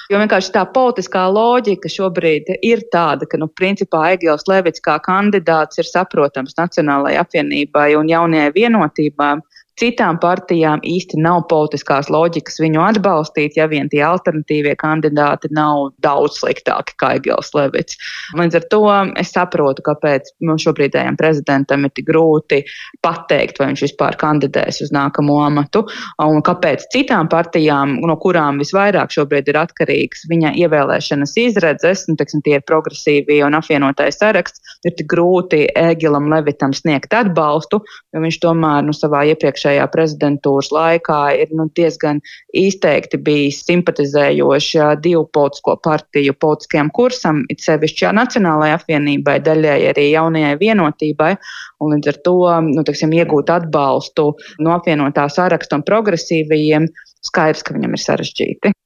Jo 0.06 0.20
vienkārši 0.22 0.52
tā 0.54 0.62
politiskā 0.70 1.24
loģika 1.34 1.90
šobrīd 1.90 2.52
ir 2.62 2.84
tāda, 2.94 3.26
ka, 3.26 3.40
nu, 3.42 3.48
principā 3.58 4.04
Egils 4.14 4.46
Levits 4.46 4.82
kā 4.84 5.00
kandidāts 5.02 5.80
ir 5.82 5.88
saprotams 5.88 6.54
Nacionālajai 6.58 7.18
apvienībai 7.24 7.88
un 7.98 8.12
jaunajai 8.12 8.52
vienotībai. 8.54 9.32
Citām 9.76 10.16
partijām 10.16 10.80
īsti 10.88 11.18
nav 11.20 11.42
politiskās 11.50 12.08
loģikas 12.08 12.54
viņu 12.62 12.80
atbalstīt, 12.80 13.58
ja 13.58 13.66
vien 13.68 13.90
tie 13.92 14.00
alternatīvie 14.08 14.72
kandidāti 14.80 15.50
nav 15.52 15.90
daudz 16.00 16.38
sliktāki 16.40 16.94
kā 16.96 17.10
Egils 17.18 17.52
Levits. 17.52 17.98
Līdz 18.40 18.56
ar 18.56 18.64
to 18.72 18.80
es 19.20 19.34
saprotu, 19.36 19.84
kāpēc 19.84 20.30
nu, 20.48 20.56
šobrīdējiem 20.62 21.18
prezidentam 21.20 21.84
ir 21.84 21.92
tik 21.92 22.08
grūti 22.08 22.62
pateikt, 23.04 23.60
vai 23.60 23.68
viņš 23.74 23.82
vispār 23.84 24.16
kandidēs 24.16 24.80
uz 24.86 24.94
nākamo 24.96 25.36
amatu, 25.44 25.84
un 26.24 26.40
kāpēc 26.46 26.88
citām 26.96 27.28
partijām, 27.28 27.98
no 28.00 28.16
kurām 28.22 28.62
visvairāk 28.62 29.12
šobrīd 29.12 29.52
ir 29.52 29.60
atkarīgs 29.60 30.24
viņa 30.32 30.54
ievēlēšanas 30.56 31.36
izredzes, 31.44 32.06
nu, 32.08 32.16
teiksim, 32.16 32.40
tie 32.48 32.56
ir 32.62 32.64
progresīvie 32.64 33.42
un 33.44 33.60
apvienotais 33.60 34.16
saraksts, 34.24 34.78
ir 34.88 34.96
tik 34.96 35.12
grūti 35.12 35.66
Egilam 35.76 36.32
Levitam 36.32 36.72
sniegt 36.72 37.12
atbalstu, 37.12 37.84
jo 37.84 38.24
viņš 38.24 38.40
tomēr 38.40 38.88
nu, 38.88 38.96
savā 38.96 39.26
iepriekšējā 39.34 39.65
iepriekšējā 39.66 39.86
prezidentūras 39.90 40.70
laikā 40.72 41.20
ir 41.40 41.50
nu, 41.56 41.68
diezgan 41.74 42.20
izteikti 42.54 43.18
bijis 43.18 43.64
simpatizējoši 43.66 44.78
divu 45.02 45.26
politisko 45.32 45.76
partiju 45.82 46.34
politiskajam 46.38 46.90
kursam, 46.94 47.44
it 47.50 47.60
sevišķi 47.60 48.12
Nacionālajai 48.16 48.76
apvienībai, 48.78 49.40
daļai 49.42 49.90
arī 49.90 50.10
jaunajai 50.12 50.56
vienotībai. 50.60 51.36
Un 51.80 51.94
līdz 51.94 52.12
ar 52.12 52.20
to 52.24 52.36
nu, 52.70 52.84
teksim, 52.86 53.12
iegūt 53.12 53.50
atbalstu 53.50 54.32
no 54.60 54.72
apvienotā 54.76 55.28
saraksta 55.28 55.76
un 55.76 55.86
progresīvajiem, 55.86 56.88
skaidrs, 57.26 57.64
ka 57.66 57.74
viņam 57.74 57.96
ir 57.96 58.04
sarežģīti. 58.06 58.76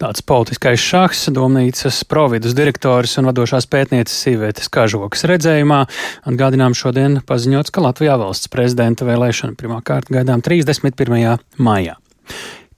Tāds 0.00 0.24
politiskais 0.26 0.82
šahs, 0.82 1.26
domnīcas 1.34 2.02
providus 2.10 2.56
direktors 2.58 3.14
un 3.20 3.28
vadošās 3.30 3.68
pētnieces 3.70 4.16
Sīvētas 4.24 4.70
Kažokas 4.72 5.26
redzējumā. 5.30 5.84
Atgādinām 6.30 6.76
šodien 6.78 7.20
paziņots, 7.28 7.74
ka 7.74 7.84
Latvijā 7.84 8.18
valsts 8.20 8.50
prezidenta 8.52 9.06
vēlēšana 9.08 9.58
pirmā 9.58 9.82
kārta 9.86 10.18
gaidām 10.18 10.42
31. 10.44 11.38
maijā. 11.62 11.98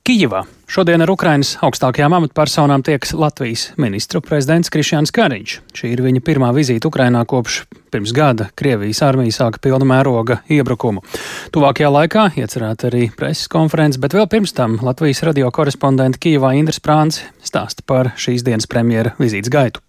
Kijivā 0.05 0.43
šodien 0.69 1.01
ar 1.01 1.09
Ukrainas 1.09 1.55
augstākajām 1.65 2.13
amatpersonām 2.13 2.83
tiekas 2.85 3.15
Latvijas 3.17 3.63
ministru 3.81 4.21
prezidents 4.21 4.69
Krišjāns 4.69 5.09
Kariņš. 5.17 5.55
Šī 5.73 5.93
ir 5.95 6.03
viņa 6.05 6.21
pirmā 6.27 6.51
vizīte 6.53 6.91
Ukrainā 6.91 7.23
kopš 7.25 7.63
pirms 7.89 8.13
gada 8.13 8.51
Krievijas 8.53 9.01
armija 9.07 9.33
sāka 9.33 9.63
pilna 9.65 9.89
mēroga 9.89 10.43
iebrukumu. 10.53 11.01
Tuvākajā 11.57 11.89
laikā 11.95 12.27
iecerēta 12.37 12.91
arī 12.91 13.07
preses 13.17 13.49
konferences, 13.49 14.03
bet 14.05 14.13
vēl 14.13 14.29
pirms 14.29 14.53
tam 14.53 14.77
Latvijas 14.85 15.25
radio 15.25 15.49
korespondenta 15.49 16.21
Kijivā 16.21 16.53
Indras 16.61 16.85
Prāns 16.85 17.23
stāsta 17.41 17.81
par 17.89 18.13
šīs 18.13 18.45
dienas 18.45 18.69
premjera 18.69 19.17
vizītes 19.17 19.49
gaitu. 19.57 19.84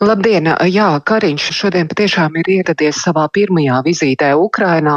Labdien! 0.00 0.46
Jā, 0.72 0.86
Kariņš 1.04 1.46
šodien 1.52 1.88
patiešām 1.90 2.38
ir 2.40 2.46
ieradies 2.48 3.02
savā 3.04 3.26
pirmajā 3.36 3.82
vizītē 3.84 4.30
Ukrainā 4.32 4.94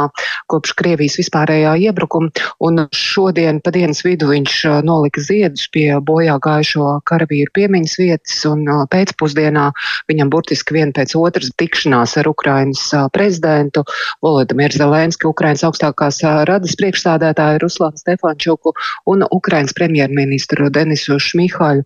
kopš 0.48 0.70
Krievijas 0.78 1.18
vispārējā 1.20 1.74
iebrukuma, 1.90 2.30
un 2.64 2.86
šodien 2.88 3.58
pa 3.60 3.68
dienas 3.74 4.00
vidu 4.06 4.30
viņš 4.30 4.54
nolika 4.88 5.20
ziedus 5.20 5.66
pie 5.74 5.90
bojā 6.00 6.38
gājušo 6.46 7.02
karavīru 7.04 7.52
piemiņas 7.52 7.96
vietas, 8.00 8.38
un 8.48 8.64
pēcpusdienā 8.94 9.66
viņam 10.08 10.30
burtiski 10.32 10.78
vien 10.78 10.94
pēc 10.96 11.12
otras 11.20 11.52
tikšanās 11.60 12.16
ar 12.22 12.32
Ukrainas 12.32 12.86
prezidentu 13.12 13.84
Volodimiru 14.24 14.80
Zelenski, 14.80 15.28
Ukrainas 15.28 15.66
augstākās 15.68 16.22
radas 16.48 16.78
priekšstādētāju 16.80 17.60
Ruslānu 17.66 18.00
Stefančuku 18.00 18.72
un 19.12 19.28
Ukrainas 19.28 19.76
premjerministru 19.76 20.72
Denisu 20.72 21.20
Šmihaļu. 21.20 21.84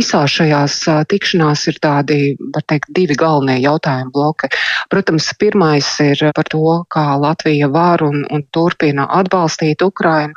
Visā 0.00 0.24
šajās 0.24 0.80
tikšanās 1.12 1.68
ir 1.68 1.84
tādi 1.84 2.22
var 2.54 2.64
teikt, 2.70 2.90
divi 2.96 3.16
galvenie 3.18 3.58
jautājumu 3.62 4.12
bloki. 4.14 4.50
Protams, 4.92 5.28
pirmais 5.40 5.88
ir 6.04 6.20
par 6.36 6.48
to, 6.50 6.62
kā 6.92 7.04
Latvija 7.20 7.68
var 7.72 8.04
un, 8.06 8.22
un 8.30 8.44
turpina 8.54 9.06
atbalstīt 9.18 9.82
Ukrainu. 9.84 10.34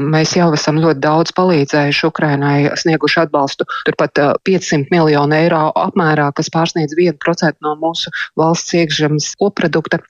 Mēs 0.00 0.36
jau 0.38 0.50
esam 0.56 0.80
ļoti 0.80 1.02
daudz 1.02 1.34
palīdzējuši 1.36 2.06
Ukrainai, 2.08 2.70
snieguši 2.78 3.24
atbalstu 3.24 3.66
turpat 3.86 4.18
500 4.46 4.90
miljonu 4.92 5.36
eiro 5.36 5.62
apmērā, 5.78 6.30
kas 6.36 6.50
pārsniedz 6.54 6.94
1% 6.96 7.60
no 7.64 7.74
mūsu 7.80 8.12
valsts 8.38 8.74
iekšzemes 8.78 9.32
koprodukta. 9.40 10.00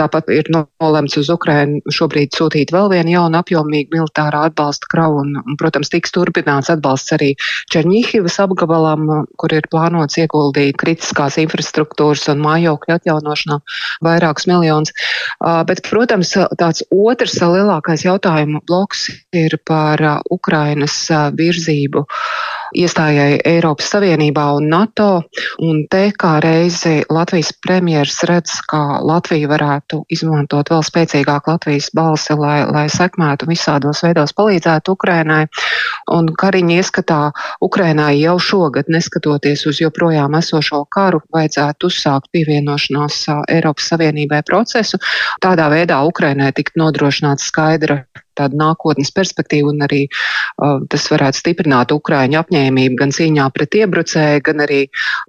Tāpat 0.00 0.30
ir 0.34 0.50
nolemts 0.52 1.18
uz 1.20 1.30
Ukrainu 1.32 1.80
šobrīd 1.92 2.34
sūtīt 2.36 2.72
vēl 2.74 2.90
vienu 2.92 3.14
jaunu 3.16 3.40
apjomīgu 3.40 3.96
militārā 3.96 4.46
atbalsta 4.50 4.88
kravu, 4.92 5.22
un, 5.22 5.36
un, 5.42 5.58
protams, 5.60 5.92
tiks 5.92 6.14
turpināts 6.14 6.72
atbalsts 6.72 7.14
arī 7.16 7.32
Černihivas 7.72 8.38
apgabalam, 8.42 9.08
kur 9.40 9.54
ir 9.54 9.68
plānots 9.72 10.18
ieguldīt 10.20 10.81
kritiskās 10.82 11.38
infrastruktūras 11.42 12.28
un 12.32 12.42
mājokļu 12.44 12.96
atjaunošanā 12.96 13.58
vairākus 14.04 14.48
miljonus. 14.50 14.94
Bet, 15.68 15.82
protams, 15.88 16.34
tāds 16.60 16.84
otrs 16.90 17.38
lielākais 17.40 18.06
jautājumu 18.06 18.62
bloks 18.68 19.08
ir 19.36 19.58
par 19.68 20.02
Ukrainas 20.34 20.96
virzību 21.38 22.06
iestājai 22.78 23.38
Eiropas 23.46 23.90
Savienībā 23.92 24.44
un 24.56 24.68
NATO. 24.72 25.08
Un 25.62 25.84
te 25.90 26.04
kā 26.18 26.36
reizi 26.42 27.02
Latvijas 27.12 27.52
premjeras 27.64 28.22
redz, 28.28 28.58
kā 28.68 29.00
Latvija 29.04 29.50
varētu 29.50 30.02
izmantot 30.12 30.72
vēl 30.72 30.84
spēcīgāk 30.86 31.50
Latvijas 31.50 31.90
balsi, 31.94 32.36
lai, 32.38 32.62
lai 32.68 32.86
sekmētu 32.92 33.48
visādos 33.50 34.02
veidos 34.06 34.34
palīdzētu 34.38 34.96
Ukrainai. 34.96 35.44
Un 36.12 36.30
Kariņa 36.38 36.78
ieskatā 36.80 37.20
Ukrainai 37.64 38.16
jau 38.20 38.38
šogad, 38.42 38.90
neskatoties 38.92 39.66
uz 39.70 39.82
joprojām 39.82 40.36
esošo 40.38 40.84
karu, 40.92 41.22
vajadzētu 41.34 41.90
uzsākt 41.92 42.32
pievienošanās 42.34 43.22
Eiropas 43.52 43.92
Savienībai 43.92 44.42
procesu. 44.48 45.00
Tādā 45.42 45.68
veidā 45.72 46.02
Ukrainai 46.08 46.52
tikt 46.56 46.78
nodrošināta 46.80 47.44
skaidra 47.44 48.02
tādu 48.38 48.58
nākotnes 48.60 49.12
perspektīvu, 49.14 49.72
un 49.72 49.84
arī 49.86 50.02
uh, 50.08 50.80
tas 50.92 51.06
varētu 51.12 51.40
stiprināt 51.42 51.94
Ukraiņu 51.94 52.40
apņēmību 52.42 52.98
gan 53.00 53.14
cīņā 53.14 53.48
pret 53.54 53.78
iebrucēju, 53.82 54.44
gan 54.48 54.64
arī 54.66 54.80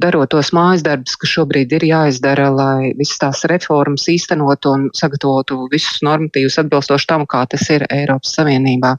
darot 0.04 0.32
tos 0.34 0.54
mājas 0.56 0.86
darbus, 0.86 1.18
kas 1.20 1.36
šobrīd 1.36 1.76
ir 1.78 1.88
jāizdara, 1.90 2.50
lai 2.54 2.94
visas 3.00 3.22
tās 3.22 3.44
reformas 3.52 4.08
īstenot 4.12 4.70
un 4.72 4.90
sagatavotu 4.96 5.68
visus 5.72 6.02
normatīvus 6.06 6.60
atbilstoši 6.64 7.10
tam, 7.10 7.28
kā 7.30 7.46
tas 7.50 7.68
ir 7.74 7.88
Eiropas 7.92 8.36
Savienībā. 8.38 8.96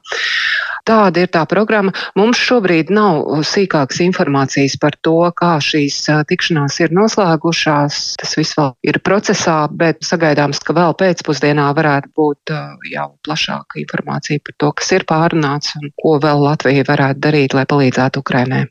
Tāda 0.85 1.23
ir 1.25 1.31
tā 1.33 1.47
programma. 1.49 1.95
Mums 2.19 2.41
šobrīd 2.45 2.91
nav 2.93 3.23
sīkākas 3.49 4.03
informācijas 4.05 4.76
par 4.81 4.99
to, 5.00 5.17
kā 5.38 5.55
šīs 5.64 6.03
tikšanās 6.29 6.76
ir 6.85 6.93
noslēgušās. 6.93 8.00
Tas 8.21 8.37
viss 8.37 8.59
vēl 8.59 8.75
ir 8.85 9.00
procesā, 9.05 9.57
bet 9.73 10.05
sagaidāms, 10.05 10.61
ka 10.61 10.76
vēl 10.76 10.93
pēcpusdienā 11.00 11.71
varētu 11.79 12.12
būt 12.21 12.55
jau 12.93 13.09
plašāka 13.25 13.81
informācija 13.81 14.45
par 14.45 14.59
to, 14.61 14.73
kas 14.83 14.93
ir 14.99 15.09
pārunāts 15.09 15.73
un 15.81 15.88
ko 15.97 16.19
vēl 16.21 16.45
Latvija 16.50 16.85
varētu 16.93 17.26
darīt, 17.29 17.57
lai 17.57 17.64
palīdzētu 17.71 18.21
Ukrainai. 18.21 18.67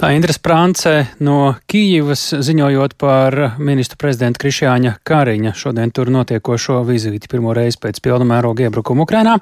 Tā 0.00 0.10
Indras 0.16 0.40
Prānce 0.42 0.92
no 1.22 1.54
Kīivas 1.70 2.24
ziņojot 2.42 2.96
par 3.00 3.36
ministru 3.62 4.00
prezidenta 4.00 4.40
Krišjāņa 4.42 4.96
Kariņa 5.06 5.54
šodien 5.58 5.92
tur 5.94 6.10
notiekošo 6.12 6.80
vizīti 6.88 7.30
pirmo 7.30 7.54
reizi 7.56 7.78
pēc 7.82 8.00
pilna 8.02 8.26
mēroga 8.26 8.66
iebrukuma 8.66 9.06
Ukrainā. 9.06 9.38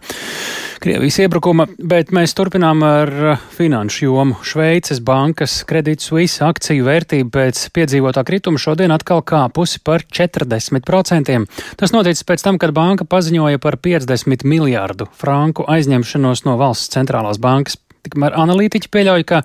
Krievijas 0.80 1.18
iebrukuma, 1.20 1.66
bet 1.76 2.08
mēs 2.16 2.32
turpinām 2.36 2.80
ar 2.86 3.10
finanšu 3.52 4.06
jomu. 4.06 4.38
Šveices 4.44 5.02
bankas 5.04 5.58
Credit 5.68 6.00
Suisse 6.00 6.40
akciju 6.44 6.86
vērtība 6.86 7.28
pēc 7.34 7.66
piedzīvotā 7.76 8.24
krituma 8.24 8.60
šodien 8.60 8.94
atkal 8.94 9.20
kāpusi 9.20 9.82
par 9.84 10.06
40%. 10.08 11.36
Tas 11.76 11.92
noticis 11.92 12.24
pēc 12.24 12.46
tam, 12.46 12.60
kad 12.60 12.72
banka 12.76 13.04
paziņoja 13.04 13.60
par 13.60 13.76
50 13.76 14.48
miljārdu 14.48 15.10
franku 15.20 15.68
aizņemšanos 15.68 16.46
no 16.48 16.56
valsts 16.60 16.96
centrālās 16.96 17.40
bankas 17.40 17.76
Tikmēr 18.07 18.37
analītiķi 18.38 18.90
pieļauj, 18.92 19.26
ka 19.28 19.42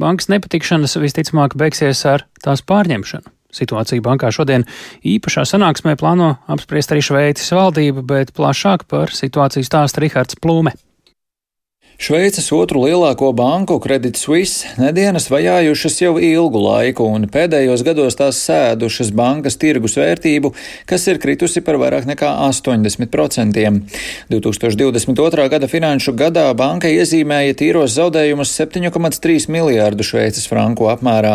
bankas 0.00 0.30
nepatikšanas 0.32 0.96
visticamāk 1.02 1.58
beigsies 1.60 2.04
ar 2.08 2.24
tās 2.44 2.64
pārņemšanu. 2.64 3.34
Situāciju 3.58 4.04
bankā 4.04 4.28
šodien 4.34 4.66
īpašā 5.08 5.46
sanāksmē 5.48 5.94
plāno 6.00 6.34
apspriest 6.52 6.92
arī 6.92 7.04
Šveices 7.04 7.54
valdība, 7.56 8.04
bet 8.04 8.34
plašāk 8.36 8.84
par 8.90 9.14
situāciju 9.16 9.64
stāsta 9.64 10.04
Rihards 10.04 10.36
Plūme. 10.36 10.74
Šveices 11.98 12.52
otru 12.54 12.84
lielāko 12.84 13.32
banku 13.34 13.74
Credit 13.82 14.14
Suisse 14.14 14.68
nedēļas 14.78 15.24
vajājušas 15.32 15.96
jau 15.98 16.12
ilgu 16.22 16.60
laiku, 16.62 17.02
un 17.10 17.26
pēdējos 17.26 17.82
gados 17.82 18.14
tās 18.20 18.38
sēdušas 18.46 19.10
bankas 19.18 19.58
tirgus 19.58 19.96
vērtību, 19.98 20.52
kas 20.86 21.08
ir 21.10 21.18
kritusi 21.18 21.58
par 21.66 21.74
vairāk 21.82 22.06
nekā 22.06 22.28
80%. 22.46 23.64
2022. 24.30 25.48
gada 25.50 25.70
finanšu 25.72 26.14
gadā 26.14 26.44
banka 26.54 26.86
iezīmēja 26.86 27.58
tīros 27.58 27.96
zaudējumus 27.96 28.54
7,3 28.54 29.50
miljārdu 29.50 30.06
šveices 30.06 30.46
franku 30.46 30.86
apmērā, 30.94 31.34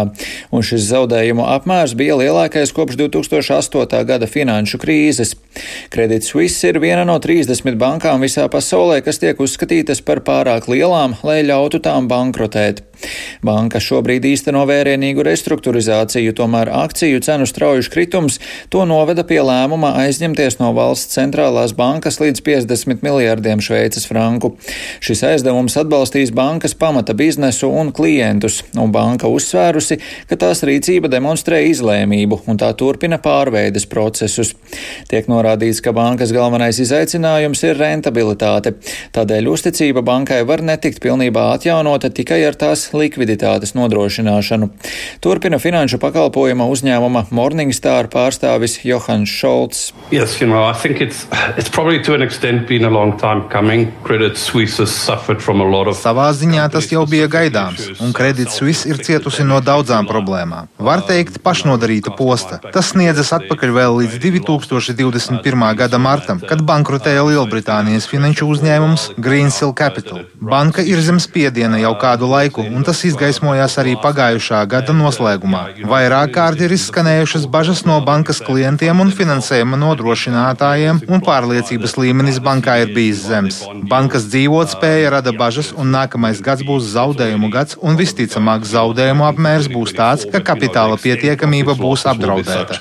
un 0.56 0.64
šis 0.64 0.88
zaudējumu 0.94 1.44
apmērs 1.58 1.98
bija 2.00 2.16
lielākais 2.24 2.72
kopš 2.72 3.02
2008. 3.04 4.00
gada 4.08 4.32
finanšu 4.32 4.80
krīzes. 4.80 5.36
Credit 5.92 6.24
Suisse 6.24 6.72
ir 6.72 6.80
viena 6.80 7.04
no 7.04 7.20
30 7.20 7.76
bankām 7.76 8.24
visā 8.24 8.48
pasaulē, 8.48 9.04
kas 9.04 9.20
tiek 9.20 9.44
uzskatītas 9.44 10.00
par 10.08 10.24
pārāk 10.24 10.53
pārāk 10.54 10.70
lielām, 10.70 11.16
lai 11.26 11.42
ļautu 11.42 11.80
tām 11.82 12.08
bankrotēt. 12.08 12.84
Banka 13.44 13.82
šobrīd 13.84 14.26
īsteno 14.28 14.64
vērienīgu 14.70 15.26
restruktūrizāciju, 15.28 16.36
tomēr 16.38 16.72
akciju 16.74 17.22
cenu 17.24 17.48
straujuši 17.50 17.92
kritums 17.94 18.40
to 18.74 18.86
noveda 18.90 19.26
pie 19.28 19.42
lēmuma 19.44 19.94
aizņemties 20.04 20.60
no 20.62 20.72
valsts 20.78 21.18
centrālās 21.18 21.76
bankas 21.78 22.20
līdz 22.22 22.44
50 22.46 23.04
miljārdiem 23.06 23.62
šveices 23.64 24.08
franku. 24.10 24.54
Šis 25.04 25.24
aizdevums 25.28 25.76
atbalstīs 25.80 26.32
bankas 26.36 26.76
pamata 26.80 27.16
biznesu 27.18 27.70
un 27.70 27.92
klientus, 27.96 28.62
un 28.80 28.94
banka 28.96 29.30
uzsvērusi, 29.32 30.00
ka 30.30 30.40
tās 30.40 30.64
rīcība 30.68 31.12
demonstrē 31.12 31.64
izlēmību 31.70 32.44
un 32.48 32.60
tā 32.62 32.72
turpina 32.80 33.20
pārveides 33.24 33.88
procesus. 33.92 34.54
Tiek 35.12 35.28
norādīts, 35.32 35.82
ka 35.84 35.94
bankas 35.96 36.34
galvenais 36.36 36.80
izaicinājums 36.84 37.64
ir 37.68 37.80
rentabilitāte. 37.80 38.76
Tādēļ 39.16 39.50
uzticība 39.52 40.04
bankai 40.06 40.42
var 40.48 40.64
netikt 40.66 41.02
pilnībā 41.04 41.50
atjaunota 41.58 42.12
tikai 42.14 42.42
ar 42.48 42.58
tās 42.60 42.90
likviditātes 42.98 43.74
nodrošināšanu. 43.78 44.70
Turpina 45.24 45.60
finanšu 45.62 46.00
pakalpojuma 46.02 46.68
uzņēmuma 46.72 47.28
Morningstar 47.34 48.10
pārstāvis 48.14 48.80
Johans 48.86 49.30
Šolts. 49.30 49.94
Yes, 50.12 50.40
you 50.42 50.48
know, 50.48 50.70
it's, 50.70 51.28
it's 51.58 51.70
of... 55.88 55.98
Savā 56.04 56.28
ziņā 56.38 56.66
tas 56.74 56.90
jau 56.92 57.04
bija 57.10 57.28
gaidāms, 57.32 57.86
un 58.04 58.14
Credit 58.16 58.52
Suisse 58.54 58.90
ir 58.90 59.00
cietusi 59.04 59.46
no 59.48 59.60
daudzām 59.64 60.08
problēmām. 60.10 60.70
Var 60.84 61.04
teikt, 61.08 61.40
pašnodarīta 61.44 62.14
posta. 62.18 62.60
Tas 62.74 62.92
sniedzas 62.94 63.34
atpakaļ 63.38 63.74
vēl 63.78 63.98
līdz 64.02 64.20
2021. 64.24 65.66
gada 65.80 66.00
martam, 66.02 66.42
kad 66.44 66.64
bankrotēja 66.68 67.24
Lielbritānijas 67.28 68.08
finanšu 68.12 68.50
uzņēmums 68.54 69.08
Greensill 69.18 69.74
Capital. 69.78 70.26
Banka 70.42 70.84
ir 70.86 71.02
zem 71.04 71.20
spiediena 71.24 71.80
jau 71.82 71.94
kādu 72.00 72.30
laiku, 72.32 72.66
un 72.74 72.86
tas 72.88 73.04
izgaismojās 73.08 73.78
arī 73.82 73.96
pagājušā 74.04 74.64
gada 74.70 74.96
noslēgumā. 74.98 75.64
Vairāk 75.90 76.34
kārt 76.36 76.62
ir 76.66 76.74
izskanējušas 76.76 77.48
bažas 77.54 77.84
no 77.88 78.00
bankas 78.06 78.42
klientiem 78.44 79.00
un 79.04 79.12
finansējuma 79.14 79.80
nodrošinātājiem, 79.82 81.04
un 81.08 81.24
pārliecības 81.24 81.96
līmenis 82.02 82.40
bankā 82.44 82.80
ir 82.84 82.94
bijis 82.96 83.24
zems. 83.28 83.62
Bankas 83.90 84.28
dzīvotspēja 84.32 85.14
rada 85.18 85.34
bažas, 85.38 85.72
un 85.78 85.94
nākamais 85.94 86.42
gads 86.44 86.66
būs 86.68 86.92
zaudējumu 86.96 87.52
gads, 87.54 87.78
un 87.82 87.98
visticamāk 88.00 88.66
zaudējumu 88.70 89.28
apmērs 89.30 89.70
būs 89.74 89.96
tāds, 89.98 90.28
ka 90.30 90.42
kapitāla 90.52 90.98
pietiekamība 91.02 91.78
būs 91.80 92.08
apdraudēta. 92.10 92.80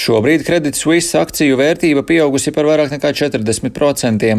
Šobrīd 0.00 0.44
Credit 0.46 0.78
Suisse 0.78 1.18
akciju 1.20 1.58
vērtība 1.60 2.04
pieaugusi 2.06 2.52
par 2.56 2.68
vairāk 2.70 2.94
nekā 2.94 3.12
40%. 3.16 4.30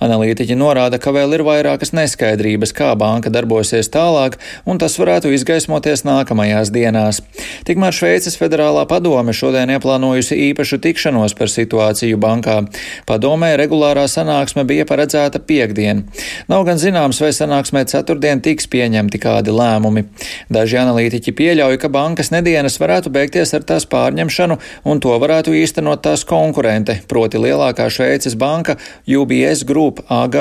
Analītiķi 0.00 0.56
norāda, 0.58 1.00
ka 1.02 1.12
vēl 1.14 1.36
ir 1.36 1.44
vairākas 1.46 1.92
neskaidrības, 1.96 2.29
kā 2.76 2.92
banka 2.96 3.30
darbosies 3.30 3.88
tālāk, 3.90 4.38
un 4.66 4.78
tas 4.78 4.96
varētu 4.98 5.32
izgaismoties 5.34 6.04
nākamajās 6.04 6.70
dienās. 6.70 7.20
Tikmēr 7.66 7.92
Šveices 7.92 8.36
federālā 8.40 8.86
padome 8.88 9.32
šodien 9.32 9.70
ieplānojusi 9.70 10.38
īpašu 10.50 10.80
tikšanos 10.82 11.34
par 11.38 11.50
situāciju 11.50 12.18
bankā. 12.20 12.60
Padomē 13.06 13.56
regulārā 13.60 14.06
sanāksme 14.08 14.64
bija 14.68 14.86
paredzēta 14.86 15.40
piekdien. 15.40 16.04
Nav 16.48 16.64
gan 16.68 16.80
zināms, 16.80 17.20
vai 17.20 17.32
sanāksmē 17.34 17.84
ceturtdien 17.90 18.40
tiks 18.44 18.68
pieņemti 18.70 19.20
kādi 19.22 19.54
lēmumi. 19.54 20.06
Daži 20.52 20.80
analītiķi 20.82 21.34
pieļauj, 21.36 21.78
ka 21.80 21.90
bankas 21.92 22.32
nedēļas 22.34 22.78
varētu 22.80 23.12
beigties 23.14 23.54
ar 23.56 23.66
tās 23.66 23.86
pārņemšanu, 23.90 24.58
un 24.84 25.02
to 25.02 25.14
varētu 25.22 25.54
īstenot 25.56 26.02
tās 26.04 26.24
konkurente, 26.28 27.00
proti 27.10 27.40
lielākā 27.40 27.88
Šveices 27.90 28.36
banka 28.40 28.76
UBS 29.06 29.64
Group 29.68 30.04
AG. 30.10 30.36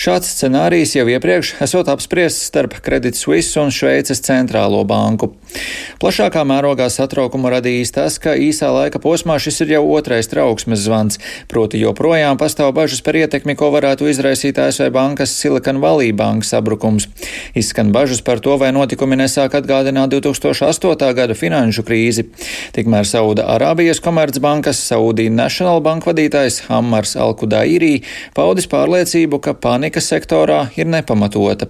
Šāds 0.00 0.30
scenārijs 0.34 0.96
jau 0.98 1.03
iepriekš 1.12 1.54
esot 1.64 1.88
apspriests 1.92 2.48
starp 2.48 2.76
Credit 2.84 3.16
Suisse 3.16 3.60
un 3.60 3.72
Šveices 3.74 4.22
centrālo 4.24 4.80
banku. 4.88 5.32
Plašākā 6.02 6.42
mērogā 6.48 6.88
satraukumu 6.90 7.50
radījis 7.52 7.92
tas, 7.94 8.16
ka 8.22 8.34
īsā 8.38 8.70
laika 8.74 8.98
posmā 9.02 9.36
šis 9.42 9.62
ir 9.64 9.74
jau 9.76 9.82
otrais 9.94 10.28
trauksmes 10.30 10.82
zvans, 10.86 11.20
proti 11.50 11.80
joprojām 11.82 12.40
pastāv 12.40 12.72
bažas 12.76 13.04
par 13.04 13.18
ietekmi, 13.18 13.54
ko 13.58 13.70
varētu 13.74 14.08
izraisīt 14.10 14.58
ASV 14.58 14.90
bankas 14.94 15.34
Silicon 15.38 15.80
Valley 15.84 16.12
bankas 16.16 16.54
sabrukums. 16.54 17.08
Izskan 17.54 17.92
bažas 17.94 18.22
par 18.24 18.42
to, 18.44 18.56
vai 18.60 18.72
notikumi 18.74 19.18
nesāk 19.20 19.54
atgādināt 19.60 20.14
2008. 20.14 21.12
gada 21.14 21.38
finanšu 21.38 21.86
krīzi. 21.86 22.26
Tikmēr 22.74 23.06
Sauda 23.08 23.46
Arābijas 23.54 24.02
komercbankas 24.04 24.82
Saudī 24.88 25.28
National 25.30 25.82
Bank 25.84 26.08
vadītājs 26.08 26.64
Hammars 26.68 27.14
Alkudairī 27.20 28.02
paudis 28.34 28.68
pārliecību, 28.70 29.40
ka 29.44 29.54
panika 29.54 30.02
sektorā 30.02 30.64
ir 30.78 30.90
nepamatota. 30.94 31.66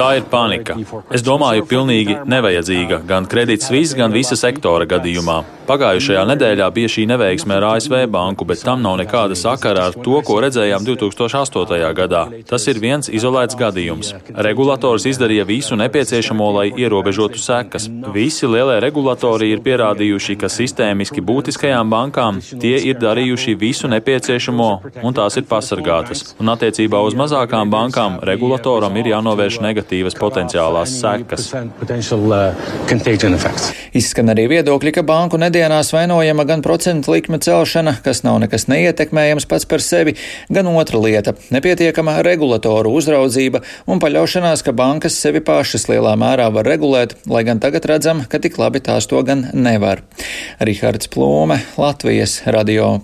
Tā 0.00 0.14
ir 0.16 0.22
panika. 0.32 0.78
Es 1.12 1.20
domāju, 1.20 1.66
pilnīgi 1.68 2.14
nevajadzīga 2.24 3.02
gan 3.04 3.26
kredīts 3.28 3.68
viss, 3.68 3.92
gan 3.92 4.16
visa 4.16 4.38
sektora 4.40 4.86
gadījumā. 4.88 5.42
Pagājušajā 5.68 6.22
nedēļā 6.26 6.68
bija 6.74 6.90
šī 6.90 7.04
neveiksme 7.10 7.54
ar 7.58 7.66
ASV 7.74 8.06
banku, 8.10 8.46
bet 8.48 8.64
tam 8.64 8.80
nav 8.82 8.96
nekāda 9.02 9.36
sakara 9.36 9.84
ar 9.90 9.98
to, 10.06 10.16
ko 10.24 10.38
redzējām 10.42 10.86
2008. 10.88 11.92
gadā. 12.00 12.22
Tas 12.48 12.64
ir 12.72 12.80
viens 12.80 13.12
izolēts 13.12 13.58
gadījums. 13.60 14.14
Regulators 14.48 15.04
izdarīja 15.12 15.44
visu 15.46 15.76
nepieciešamo, 15.76 16.48
lai 16.56 16.66
ierobežotu 16.72 17.38
sekas. 17.44 17.90
Visi 18.16 18.48
lielie 18.48 18.80
regulatori 18.80 19.52
ir 19.52 19.60
pierādījuši, 19.60 20.40
ka 20.40 20.48
sistēmiski 20.48 21.20
būtiskajām 21.20 21.92
bankām 21.92 22.40
tie 22.40 22.78
ir 22.88 22.96
darījuši 23.04 23.56
visu 23.60 23.92
nepieciešamo 23.92 24.72
un 25.04 25.20
tās 25.20 25.36
ir 25.36 25.46
pasargātas. 25.52 26.21
Un 26.42 26.50
attiecībā 26.52 27.00
uz 27.06 27.14
mazākām 27.18 27.70
bankām 27.72 28.18
regulatoram 28.26 28.96
ir 29.00 29.10
jānovērš 29.12 29.60
negatīvas 29.64 30.16
potenciālās 30.18 30.94
sekas. 31.00 31.48
Izskan 33.92 34.32
arī 34.32 34.46
viedokļi, 34.50 34.92
ka 34.96 35.04
banku 35.06 35.38
nedēļās 35.40 35.92
vainojama 35.94 36.46
gan 36.48 36.64
procentu 36.64 37.12
likme 37.14 37.38
celšana, 37.42 37.98
kas 38.04 38.22
nav 38.26 38.40
nekas 38.44 38.66
neietekmējams 38.72 39.48
pats 39.50 39.68
par 39.68 39.84
sevi, 39.84 40.16
gan 40.52 40.70
otra 40.72 41.00
lieta- 41.02 41.34
nepietiekama 41.54 42.18
regulatoru 42.26 42.94
uzraudzība 42.98 43.62
un 43.86 44.00
paļaušanās, 44.00 44.64
ka 44.64 44.72
bankas 44.72 45.18
sevi 45.20 45.40
pašas 45.40 45.88
lielā 45.92 46.16
mērā 46.16 46.52
var 46.52 46.64
regulēt, 46.64 47.14
lai 47.26 47.44
gan 47.44 47.60
tagad 47.60 47.84
redzam, 47.84 48.26
ka 48.28 48.38
tik 48.38 48.58
labi 48.58 48.80
tās 48.80 49.06
to 49.06 49.22
gan 49.22 49.50
nevar. 49.52 50.02
Rihards 50.60 51.08
Plūme, 51.08 51.60
Latvijas 51.76 52.42
radio. 52.46 53.00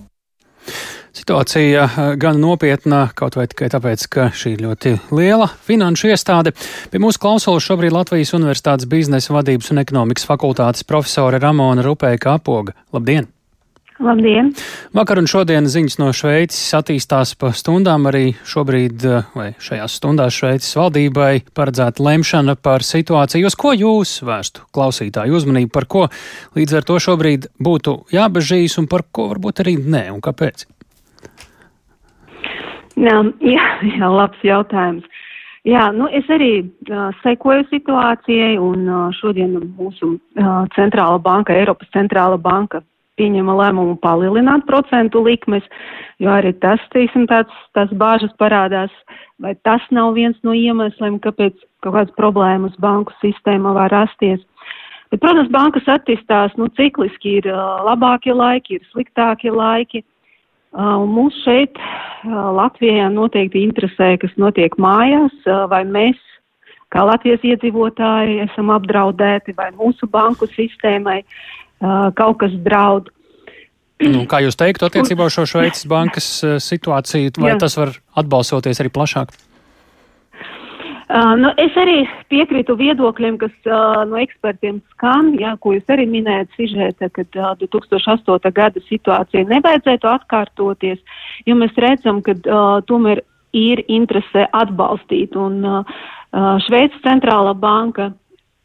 Situācija 1.15 1.85
eh, 1.85 2.11
gan 2.21 2.37
nopietna, 2.41 3.07
kaut 3.17 3.39
vai 3.39 3.47
tikai 3.49 3.71
tāpēc, 3.73 4.05
ka 4.13 4.29
šī 4.35 4.53
ir 4.57 4.63
ļoti 4.67 4.93
liela 5.15 5.49
finanšu 5.65 6.11
iestāde. 6.13 6.53
Pie 6.91 7.01
mūsu 7.01 7.21
klausulas 7.23 7.65
šobrīd 7.65 7.95
Latvijas 7.95 8.35
Universitātes 8.37 8.89
biznesa 8.89 9.33
vadības 9.33 9.73
un 9.73 9.81
ekonomikas 9.81 10.29
fakultātes 10.29 10.85
profesore 10.85 11.41
Ramona 11.41 11.85
Rupēka 11.85 12.37
Apoga. 12.37 12.77
Labdien! 12.93 13.27
Labdien! 13.99 14.53
Vakar 14.95 15.19
un 15.19 15.27
šodien 15.27 15.65
ziņas 15.67 15.97
no 15.99 16.13
Šveices 16.15 16.77
attīstās 16.77 17.33
pa 17.35 17.49
stundām. 17.57 18.05
Arī 18.07 18.31
šobrīd, 18.47 19.03
eh, 19.03 19.27
vai 19.35 19.49
šajās 19.59 19.97
stundās 19.99 20.37
Šveices 20.37 20.77
valdībai 20.79 21.43
paredzēta 21.57 22.05
lemšana 22.05 22.55
par 22.55 22.85
situāciju. 22.85 23.49
Uz 23.49 23.57
ko 23.59 23.73
jūs 23.73 24.21
vērstu 24.23 24.69
klausītāju 24.71 25.41
uzmanību, 25.41 25.73
par 25.73 25.89
ko 25.89 26.07
līdz 26.55 26.77
ar 26.77 26.87
to 26.87 27.01
šobrīd 27.01 27.49
būtu 27.59 28.05
jābežīs 28.13 28.77
un 28.77 28.87
par 28.87 29.09
ko 29.11 29.33
varbūt 29.33 29.65
arī 29.65 29.81
nē 29.83 30.11
un 30.13 30.21
kāpēc? 30.21 30.69
Jā, 32.99 33.17
jā, 33.55 33.65
jā 33.95 34.11
labs 34.11 34.45
jautājums. 34.45 35.07
Jā, 35.67 35.89
nu 35.91 36.07
es 36.15 36.27
arī 36.31 36.63
uh, 36.63 37.09
sekoju 37.23 37.65
situācijai, 37.67 38.55
un 38.63 38.87
uh, 38.87 38.99
šodien 39.19 39.57
mūsu 39.75 40.15
uh, 40.15 40.63
centrāla 40.75 41.19
banka, 41.21 41.53
Eiropas 41.53 41.89
centrāla 41.95 42.39
banka, 42.39 42.79
pieņema 43.19 43.57
lēmumu 43.57 43.97
palielināt 43.99 44.63
procentu 44.69 45.19
likmes, 45.25 45.65
jo 46.23 46.31
arī 46.31 46.53
tas, 46.63 46.79
teiksim, 46.95 47.27
tāds, 47.27 47.51
tās 47.75 47.91
bāžas 47.99 48.31
parādās, 48.39 48.93
vai 49.43 49.51
tas 49.67 49.83
nav 49.91 50.13
viens 50.15 50.39
no 50.47 50.55
iemesliem, 50.55 51.19
kāpēc 51.19 51.59
kaut 51.83 51.97
kādas 51.97 52.15
problēmas 52.15 52.79
banku 52.79 53.11
sistēmā 53.19 53.75
var 53.75 53.91
rasties. 53.91 54.39
Bet, 55.11 55.19
protams, 55.19 55.51
bankas 55.51 55.91
attīstās, 55.91 56.55
nu, 56.55 56.69
cikliski 56.79 57.41
ir 57.41 57.51
uh, 57.51 57.83
labākie 57.83 58.31
laiki, 58.31 58.79
ir 58.79 58.87
sliktākie 58.93 59.51
laiki. 59.51 60.05
Uh, 60.05 60.18
Mums 60.77 61.33
šeit 61.45 61.79
Latvijā 62.29 63.07
noteikti 63.09 63.63
interesē, 63.65 64.13
kas 64.21 64.33
notiek 64.37 64.75
mājās, 64.77 65.33
vai 65.71 65.81
mēs, 65.87 66.19
kā 66.93 67.05
Latvijas 67.09 67.41
iedzīvotāji, 67.47 68.43
esam 68.45 68.69
apdraudēti, 68.75 69.55
vai 69.57 69.71
mūsu 69.73 70.09
banku 70.11 70.49
sistēmai 70.51 71.23
kaut 72.19 72.37
kas 72.43 72.53
draud. 72.65 73.09
Nu, 73.99 74.23
kā 74.29 74.43
jūs 74.45 74.55
teiktu 74.55 74.85
attiecībā 74.87 75.25
uz 75.27 75.35
šo 75.35 75.47
Šveices 75.49 75.87
bankas 75.89 76.27
situāciju, 76.63 77.33
vai 77.41 77.55
Jā. 77.55 77.59
tas 77.65 77.75
var 77.79 77.97
atbalsoties 78.21 78.79
arī 78.79 78.93
plašāk? 78.95 79.33
Uh, 81.09 81.31
nu, 81.41 81.49
es 81.57 81.73
arī 81.81 82.03
piekrītu 82.29 82.75
viedokļiem, 82.77 83.39
kas 83.41 83.53
uh, 83.65 84.03
no 84.05 84.19
ekspertiem 84.21 84.77
skan, 84.93 85.31
jā, 85.41 85.55
ko 85.57 85.73
jūs 85.73 85.89
arī 85.89 86.05
minējat 86.05 86.53
sižēta, 86.53 87.09
ka 87.15 87.25
uh, 87.25 87.55
2008. 87.63 88.51
gada 88.53 88.83
situācija 88.85 89.49
nevajadzētu 89.49 90.11
atkārtoties, 90.11 91.01
jo 91.49 91.57
mēs 91.57 91.73
redzam, 91.81 92.21
ka 92.21 92.37
uh, 92.37 92.77
tomēr 92.85 93.23
ir 93.57 93.81
interese 93.89 94.45
atbalstīt 94.53 95.33
un 95.33 95.59
uh, 95.65 95.99
Šveices 96.67 97.01
centrālā 97.01 97.55
banka 97.57 98.11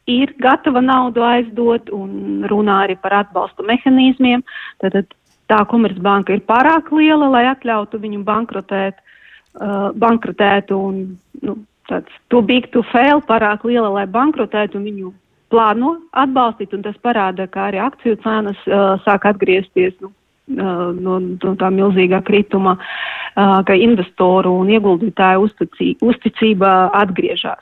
ir 0.05 0.37
gatava 0.37 0.85
naudu 0.85 1.25
aizdot 1.25 1.89
un 1.89 2.45
runā 2.45 2.83
arī 2.85 3.01
par 3.01 3.23
atbalstu 3.23 3.65
mehānismiem. 3.65 4.45
Tātad 4.83 5.17
tā 5.49 5.63
komercbanka 5.69 6.37
ir 6.37 6.45
pārāk 6.45 6.93
liela, 6.93 7.25
lai 7.39 7.47
atļautu 7.49 8.05
viņu 8.05 8.21
bankrotēt, 8.27 9.01
uh, 9.01 9.89
bankrotētu 9.97 10.77
un 10.77 11.07
nu, 11.41 11.63
tāds 11.89 12.11
too 12.29 12.41
big 12.41 12.71
to 12.73 12.83
fail, 12.91 13.21
pārāk 13.21 13.65
liela, 13.67 13.91
lai 13.93 14.05
bankrotētu, 14.09 14.79
un 14.79 14.87
viņu 14.89 15.13
plāno 15.53 15.95
atbalstīt, 16.17 16.73
un 16.75 16.85
tas 16.85 16.97
parāda, 17.05 17.47
ka 17.51 17.69
arī 17.69 17.81
akciju 17.83 18.19
cenas 18.23 18.61
uh, 18.67 18.95
sāk 19.05 19.27
atgriezties 19.29 19.93
nu, 20.01 20.11
uh, 20.57 20.89
no, 20.97 21.19
no 21.21 21.53
tā 21.59 21.69
milzīgā 21.73 22.21
krituma, 22.25 22.75
uh, 22.79 23.59
ka 23.67 23.77
investoru 23.77 24.55
un 24.63 24.73
ieguldītāju 24.73 25.45
uzticī, 25.47 25.93
uzticība 26.01 26.73
atgriežas. 26.97 27.61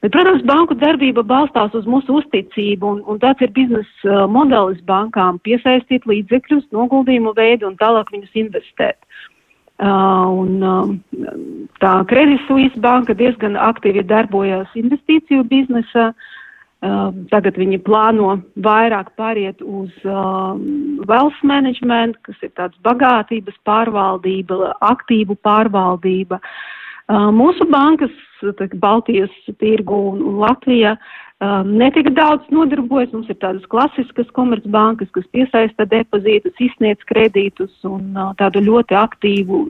Bet, 0.00 0.14
protams, 0.14 0.46
banku 0.48 0.72
darbība 0.80 1.20
balstās 1.28 1.74
uz 1.76 1.84
mūsu 1.84 2.22
uzticību, 2.22 2.94
un, 2.94 3.02
un 3.04 3.18
tāds 3.20 3.42
ir 3.44 3.52
biznesa 3.56 4.08
uh, 4.08 4.22
modelis 4.30 4.80
bankām- 4.88 5.40
piesaistīt 5.46 6.08
līdzekļus, 6.08 6.70
noguldījumu 6.72 7.34
veidu 7.36 7.68
un 7.68 7.76
tālāk 7.80 8.14
viņus 8.14 8.38
investēt. 8.46 8.96
Uh, 9.80 10.28
un, 10.42 10.60
uh, 10.60 10.90
tā 11.80 11.92
Credit 12.10 12.42
Suisse 12.44 12.76
banka 12.84 13.14
diezgan 13.16 13.56
aktīvi 13.56 14.04
darbojas 14.04 14.68
investīciju 14.76 15.46
biznesā. 15.48 16.10
Tagad 17.28 17.58
viņi 17.60 17.76
plāno 17.84 18.38
vairāk 18.64 19.10
pāriet 19.20 19.58
uz 19.60 19.92
wealth 21.04 21.40
management, 21.44 22.16
kas 22.24 22.38
ir 22.40 22.54
tāds 22.56 22.78
bagātības 22.80 23.58
pārvaldība, 23.68 24.70
aktīvu 24.88 25.36
pārvaldība. 25.44 26.38
Mūsu 27.36 27.66
bankas, 27.68 28.14
Baltijas 28.80 29.34
tirgu 29.60 29.98
un 30.14 30.40
Latvija, 30.40 30.94
netik 31.64 32.10
daudz 32.16 32.44
nodarbojas. 32.52 33.12
Mums 33.14 33.30
ir 33.32 33.38
tādas 33.40 33.64
klasiskas 33.72 34.28
komercbankas, 34.36 35.08
kas 35.16 35.28
piesaista 35.32 35.86
depozītus, 35.88 36.56
izsniedz 36.60 37.04
kredītus 37.08 37.72
un 37.88 38.12
tādu 38.40 38.64
ļoti 38.66 38.98
aktīvu 39.00 39.62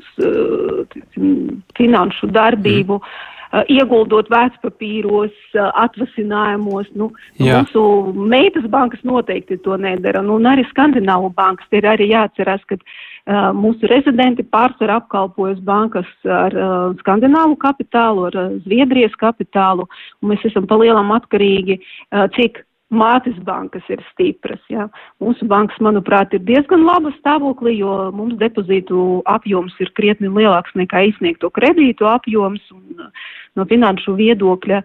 finanšu 1.78 2.32
darbību. 2.34 2.98
Mm 2.98 3.28
Uh, 3.30 3.39
ieguldot 3.70 4.30
vērtspapīros, 4.30 5.34
uh, 5.56 5.70
atvasinājumos. 5.84 6.90
Nu, 6.98 7.10
Jā. 7.40 7.60
mūsu 7.60 7.82
meitas 8.14 8.66
bankas 8.70 9.02
noteikti 9.06 9.58
to 9.64 9.78
nedara, 9.80 10.22
nu, 10.22 10.38
un 10.40 10.48
arī 10.50 10.66
Skandināvu 10.70 11.32
bankas. 11.36 11.68
Ir 11.74 11.88
arī 11.90 12.10
jāatcerās, 12.12 12.62
ka 12.70 12.78
uh, 12.78 13.50
mūsu 13.56 13.90
rezidenti 13.90 14.46
pārsvarā 14.46 15.00
apkalpojas 15.02 15.60
bankas 15.66 16.08
ar 16.24 16.56
uh, 16.56 16.96
Skandināvu 17.02 17.58
kapitālu, 17.62 18.28
ar 18.30 18.40
uh, 18.40 18.56
Zviedrijas 18.66 19.14
kapitālu, 19.20 19.88
un 20.22 20.34
mēs 20.34 20.46
esam 20.46 20.68
palielam 20.70 21.12
atkarīgi, 21.16 21.80
uh, 21.80 22.28
cik 22.36 22.64
mātes 22.90 23.36
bankas 23.46 23.86
ir 23.88 24.02
stipras. 24.10 24.60
Jā. 24.72 24.88
Mūsu 25.22 25.46
bankas, 25.50 25.78
manuprāt, 25.82 26.34
ir 26.34 26.42
diezgan 26.46 26.84
laba 26.86 27.12
stāvoklī, 27.18 27.76
jo 27.78 28.10
mums 28.16 28.38
depozītu 28.40 29.22
apjoms 29.30 29.76
ir 29.80 29.92
krietni 29.98 30.30
lielāks 30.30 30.74
nekā 30.78 31.06
izsniegto 31.12 31.52
kredītu 31.54 32.08
apjoms. 32.10 32.62
Un, 32.74 33.10
no 33.58 33.66
finanšu 33.66 34.14
viedokļa 34.18 34.82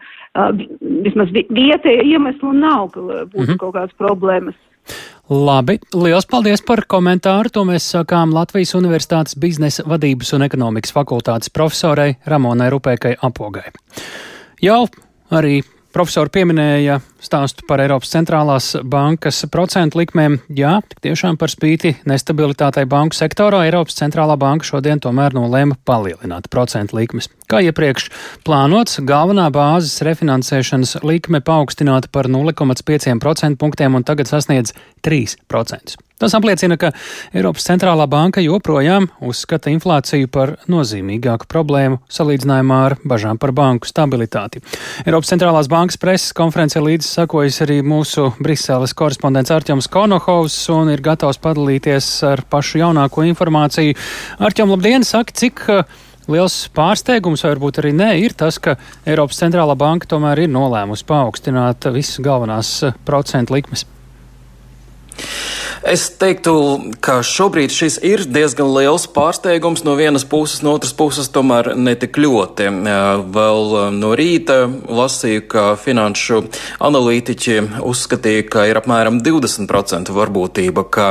vismaz 1.05 1.33
vietēja 1.33 2.05
iemeslu 2.05 2.53
nav, 2.57 2.89
ka 2.93 3.01
būtu 3.01 3.41
mm 3.41 3.45
-hmm. 3.45 3.59
kaut 3.61 3.75
kādas 3.75 3.97
problēmas. 3.97 4.55
Labi, 5.29 5.79
liels 5.93 6.25
paldies 6.29 6.61
par 6.61 6.83
komentāru. 6.87 7.49
To 7.49 7.63
mēs 7.65 7.87
sākām 7.95 8.33
Latvijas 8.33 8.75
Universitātes 8.75 9.39
biznesa 9.39 9.83
vadības 9.85 10.33
un 10.33 10.41
ekonomikas 10.41 10.93
fakultātes 10.93 11.49
profesorai 11.49 12.15
Ramonai 12.25 12.69
Rupēkai 12.69 13.15
Apogai. 13.21 13.71
Jau 14.61 14.85
arī 15.31 15.63
Profesori 15.95 16.29
pieminēja 16.29 16.99
stāstu 17.25 17.65
par 17.67 17.81
Eiropas 17.83 18.13
centrālās 18.13 18.71
bankas 18.85 19.41
procentu 19.51 19.99
likmēm. 19.99 20.37
Jā, 20.53 20.77
tiešām 21.03 21.39
par 21.41 21.51
spīti 21.53 21.95
nestabilitātei 22.07 22.85
banku 22.89 23.17
sektorā 23.17 23.63
Eiropas 23.65 23.97
centrālā 23.99 24.37
banka 24.39 24.67
šodien 24.67 25.01
tomēr 25.03 25.35
nolēma 25.35 25.79
palielināt 25.87 26.51
procentu 26.53 26.99
likmes. 26.99 27.31
Kā 27.49 27.61
iepriekš 27.65 28.07
plānots, 28.47 29.01
galvenā 29.05 29.51
bāzes 29.53 29.99
refinansēšanas 30.05 30.99
likme 31.05 31.43
paaugstināta 31.45 32.09
par 32.13 32.29
0,5% 32.31 33.61
punktiem 33.61 33.97
un 33.97 34.07
tagad 34.07 34.31
sasniedz 34.31 34.73
3%. 35.05 35.99
Tas 36.15 36.31
apliecina, 36.31 36.77
ka 36.79 36.93
Eiropas 37.35 37.65
centrālā 37.67 38.05
banka 38.07 38.39
joprojām 38.39 39.09
uzskata 39.27 39.67
inflāciju 39.73 40.29
par 40.31 40.53
nozīmīgāku 40.71 41.49
problēmu 41.51 41.99
salīdzinājumā 42.07 42.77
ar 42.85 42.95
bažām 43.03 43.35
par 43.41 43.51
banku 43.55 43.89
stabilitāti. 43.89 44.61
Eiropas 45.03 45.33
centrālās 45.33 45.67
bankas 45.67 45.99
preses 45.99 46.31
konferencē 46.37 46.79
līdzi 46.79 47.09
sakojas 47.15 47.61
arī 47.63 47.79
mūsu 47.85 48.27
Briseles 48.43 48.93
korespondents 48.97 49.53
Arķoms 49.53 49.87
Konohovs 49.91 50.57
un 50.73 50.91
ir 50.91 51.03
gatavs 51.05 51.39
padalīties 51.43 52.09
ar 52.27 52.43
pašu 52.51 52.81
jaunāko 52.81 53.23
informāciju. 53.29 53.95
Arķom, 54.43 54.73
labdien! 54.75 55.05
Saki, 55.07 55.35
cik 55.39 55.63
uh, 55.71 55.97
liels 56.31 56.57
pārsteigums, 56.75 57.45
vai 57.45 57.53
varbūt 57.53 57.81
arī 57.83 57.93
nē, 57.95 58.11
ir 58.25 58.35
tas, 58.37 58.59
ka 58.59 58.75
Eiropas 59.07 59.39
centrālā 59.43 59.77
banka 59.79 60.09
tomēr 60.11 60.45
ir 60.45 60.53
nolēmusi 60.53 61.07
paaugstināt 61.07 61.87
visas 61.95 62.19
galvenās 62.25 62.77
uh, 62.83 62.97
procentu 63.07 63.55
likmes? 63.55 63.87
Es 65.85 66.07
teiktu, 66.17 66.51
ka 66.97 67.19
šobrīd 67.21 67.69
šis 67.69 67.99
ir 68.01 68.23
diezgan 68.25 68.71
liels 68.73 69.03
pārsteigums 69.13 69.83
no 69.85 69.93
vienas 69.93 70.23
puses, 70.25 70.63
no 70.65 70.71
otras 70.73 70.95
puses 70.97 71.27
tomēr 71.29 71.75
netik 71.77 72.17
ļoti. 72.17 72.71
Vēl 73.35 73.75
no 73.93 74.13
rīta 74.17 74.63
lasīju, 74.65 75.43
ka 75.51 75.65
finanšu 75.77 76.39
analītiķi 76.87 77.57
uzskatīja, 77.85 78.47
ka 78.49 78.63
ir 78.65 78.79
apmēram 78.81 79.19
20% 79.21 80.09
varbūtība, 80.15 80.85
ka 80.89 81.05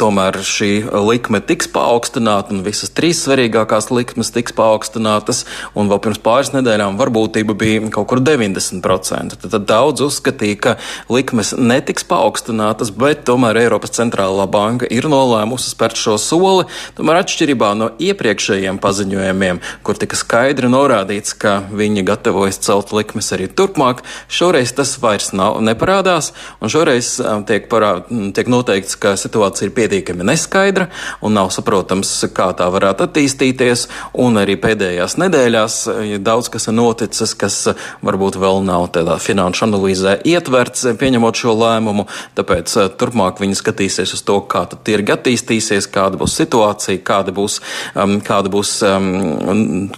tomēr 0.00 0.40
šī 0.48 0.70
likme 1.04 1.42
tiks 1.44 1.68
paaugstināta 1.68 2.56
un 2.56 2.64
visas 2.64 2.94
trīs 2.96 3.20
svarīgākās 3.26 3.90
likmes 3.92 4.32
tiks 4.32 4.56
paaugstinātas, 4.56 5.44
un 5.76 5.92
vēl 5.92 6.00
pirms 6.08 6.22
pāris 6.24 6.54
nedēļām 6.56 6.96
varbūtība 7.02 7.58
bija 7.66 7.84
kaut 7.92 8.08
kur 8.14 8.24
90%. 8.24 9.36
Tad, 9.44 9.60
daudz 9.68 10.08
uzskatīja, 10.08 10.62
ka 10.64 10.76
likmes 11.12 11.52
netiks 11.52 12.08
paaugstinātas, 12.08 12.96
bet 12.96 13.26
tomēr 13.28 13.60
Eiropas 13.66 13.89
centrālā 13.96 14.46
banka 14.50 14.88
ir 14.90 15.08
nolēmusi 15.10 15.72
spērt 15.72 15.98
šo 16.00 16.16
soli, 16.20 16.66
tomēr 16.98 17.20
atšķirībā 17.22 17.72
no 17.78 17.90
iepriekšējiem 18.00 18.80
paziņojumiem, 18.82 19.60
kur 19.86 19.98
tika 20.00 20.18
skaidri 20.18 20.70
norādīts, 20.72 21.34
ka 21.38 21.58
viņi 21.70 22.04
gatavojas 22.08 22.60
celt 22.64 22.92
likmes 22.96 23.30
arī 23.36 23.48
turpmāk, 23.48 24.02
šoreiz 24.30 24.72
tas 24.76 24.96
vairs 25.02 25.32
nav, 25.36 25.60
neparādās, 25.64 26.32
un 26.60 26.72
šoreiz 26.72 27.16
tiek, 27.48 27.68
parā, 27.72 27.92
tiek 28.36 28.50
noteikts, 28.50 28.98
ka 29.00 29.14
situācija 29.20 29.68
ir 29.68 29.74
pietiekami 29.76 30.26
neskaidra 30.30 30.88
un 31.24 31.36
nav 31.38 31.50
saprotams, 31.54 32.12
kā 32.34 32.50
tā 32.56 32.68
varētu 32.72 33.06
attīstīties, 33.06 33.86
un 34.20 34.40
arī 34.40 34.56
pēdējās 34.60 35.16
nedēļās 35.20 35.80
daudz 36.24 36.50
kas 36.52 36.68
ir 36.70 36.76
noticis, 36.76 37.34
kas 37.38 37.58
varbūt 38.04 38.38
vēl 38.40 38.62
nav 38.66 38.88
tādā 38.94 39.16
finanšu 39.22 39.66
analīzē 39.68 40.18
ietverts, 40.28 40.86
pieņemot 41.00 41.40
šo 41.40 41.54
lēmumu, 41.58 42.06
tāpēc 42.38 42.76
turpmāk 43.00 43.40
viņi 43.42 43.58
skatās 43.58 43.69
skatīsies 43.70 44.14
uz 44.16 44.22
to, 44.26 44.40
kā 44.50 44.64
tirgi 44.84 45.14
attīstīsies, 45.14 45.88
kāda 45.94 46.18
būs 46.20 46.36
situācija, 46.42 47.02
kāda 47.06 47.32
būs, 47.32 47.60
um, 47.94 48.18
kāda 48.20 48.50
būs 48.52 48.82
um, 48.86 49.90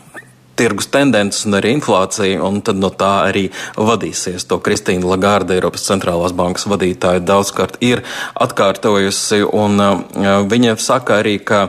tirgus 0.58 0.88
tendences 0.92 1.46
un 1.48 1.58
arī 1.58 1.74
inflācija, 1.76 2.40
un 2.44 2.60
tad 2.64 2.80
no 2.80 2.92
tā 2.92 3.12
arī 3.30 3.48
vadīsies. 3.76 4.46
To 4.50 4.60
Kristīna 4.62 5.08
Lagarde, 5.14 5.56
Eiropas 5.56 5.86
centrālās 5.88 6.36
bankas 6.36 6.68
vadītāja, 6.70 7.24
daudzkārt 7.26 7.80
ir 7.84 8.04
atkārtojusi, 8.34 9.42
un 9.48 9.82
uh, 9.82 10.42
viņa 10.48 10.78
saka 10.82 11.20
arī, 11.22 11.38
ka 11.42 11.68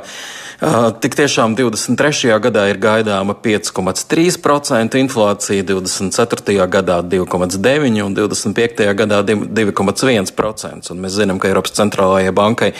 Tik 1.03 1.17
tiešām 1.19 1.57
23. 1.59 2.29
gadā 2.39 2.61
ir 2.71 2.77
gaidāma 2.79 3.33
5,3% 3.35 4.95
inflācija, 4.95 5.65
24. 5.67 6.55
gadā 6.71 7.01
2,9% 7.03 8.05
un 8.05 8.15
25. 8.15 8.85
gadā 8.95 9.19
2,1%. 9.27 10.91
Un 10.93 11.01
mēs 11.03 11.17
zinām, 11.17 11.41
ka 11.41 11.49
Eiropas 11.51 11.75
centrālajai 11.75 12.31
bankai 12.31 12.71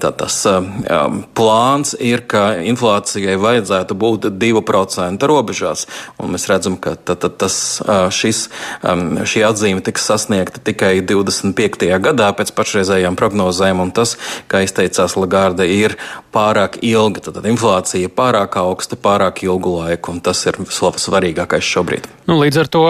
tā, 0.00 0.14
tas 0.16 0.38
um, 0.48 1.20
plāns 1.36 1.92
ir, 2.00 2.24
ka 2.24 2.54
inflācijai 2.72 3.36
vajadzētu 3.42 3.98
būt 4.00 4.30
2% 4.32 5.28
robežās. 5.46 5.86
Un 6.18 6.34
mēs 6.34 6.48
redzam, 6.50 6.76
ka 6.76 6.96
tā, 6.96 7.14
tā, 7.14 7.30
tas, 7.30 7.80
šis, 8.10 8.48
šī 8.82 9.44
atzīme 9.46 9.82
tiks 9.84 10.06
sasniegta 10.06 10.60
tikai 10.60 11.00
25. 11.06 11.86
gadā 12.02 12.32
pēc 12.36 12.52
pašreizējām 12.56 13.16
prognozēm, 13.16 13.80
un 13.80 13.92
tas, 13.92 14.16
kā 14.48 14.64
izteicās 14.66 15.16
Lagarde, 15.16 15.66
ir 15.66 15.96
pārāk 16.34 16.80
ilgi 16.82 17.22
Tad 17.26 17.46
inflācija 17.48 18.08
pārāk 18.12 18.58
augsta, 18.60 18.96
pārāk 18.96 19.42
ilgu 19.46 19.78
laiku, 19.80 20.12
un 20.12 20.20
tas 20.20 20.44
ir 20.46 20.58
svarīgākais 20.66 21.64
šobrīd. 21.64 22.06
Nu, 22.26 22.38
līdz 22.42 22.62
ar 22.62 22.70
to 22.70 22.84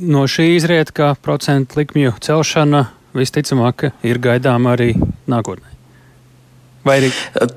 no 0.00 0.24
šī 0.26 0.54
izriet, 0.56 0.90
ka 0.94 1.14
procentu 1.22 1.80
likmju 1.80 2.16
celšana 2.24 2.88
visticamāk 3.14 3.90
ir 4.02 4.18
gaidāma 4.18 4.74
arī 4.74 4.94
nākotnē. 5.30 5.70
Arī... 6.84 7.08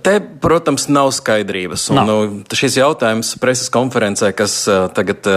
Te, 0.03 0.17
protams, 0.41 0.87
nav 0.91 1.11
skaidrības. 1.15 1.89
Un, 1.91 1.99
nav. 1.99 2.07
Nu, 2.07 2.57
šis 2.57 2.77
jautājums 2.79 3.33
preses 3.41 3.69
konferencē, 3.73 4.31
kas 4.35 4.55
tagad 4.95 5.27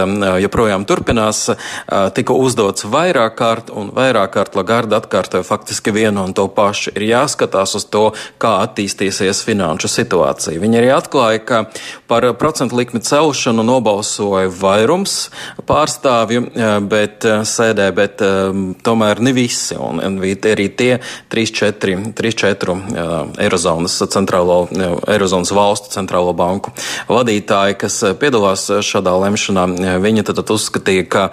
joprojām 0.43 0.85
turpinās, 0.87 1.43
tika 2.15 2.35
uzdots 2.35 2.85
vairāk 2.87 3.35
kārt, 3.39 3.71
un 3.75 3.91
vairāk 3.95 4.35
kārt 4.37 4.55
Lagarda 4.55 5.01
atkārtoja 5.01 5.43
faktiski 5.47 5.93
vienu 5.95 6.23
un 6.23 6.35
to 6.37 6.47
pašu. 6.51 6.93
Ir 6.95 7.07
jāskatās 7.09 7.75
uz 7.79 7.87
to, 7.91 8.05
kā 8.41 8.53
attīstīsies 8.65 9.43
finanšu 9.47 9.91
situācija. 9.91 10.61
Viņi 10.61 10.79
arī 10.81 10.91
atklāja, 10.95 11.43
ka 11.43 11.61
par 12.11 12.27
procentu 12.39 12.79
likmi 12.79 13.03
celšanu 13.03 13.65
nobalsoja 13.67 14.51
vairums 14.61 15.29
pārstāvju, 15.67 16.47
bet 16.91 17.27
sēdē, 17.27 17.89
bet 17.97 18.23
tomēr 18.85 19.23
ne 19.23 19.35
visi. 19.35 19.75
Un, 19.75 19.99
un 19.99 20.19
arī 20.21 20.69
tie 20.77 20.91
3-4 21.31 22.77
Eirozonu 23.41 23.80
Eirozonas, 23.81 24.13
centrālo, 24.13 24.67
Eirozonas 25.07 25.51
valstu 25.51 25.89
centrālo 25.91 26.33
banku 26.33 26.71
vadītāji, 27.09 27.77
kas 27.81 27.97
piedalās 28.19 28.67
šādā 28.85 29.13
lemšanā. 29.23 29.97
Viņi 30.01 30.23
tad, 30.23 30.37
tad 30.41 30.53
uzskatīja, 30.53 31.05
ka 31.09 31.23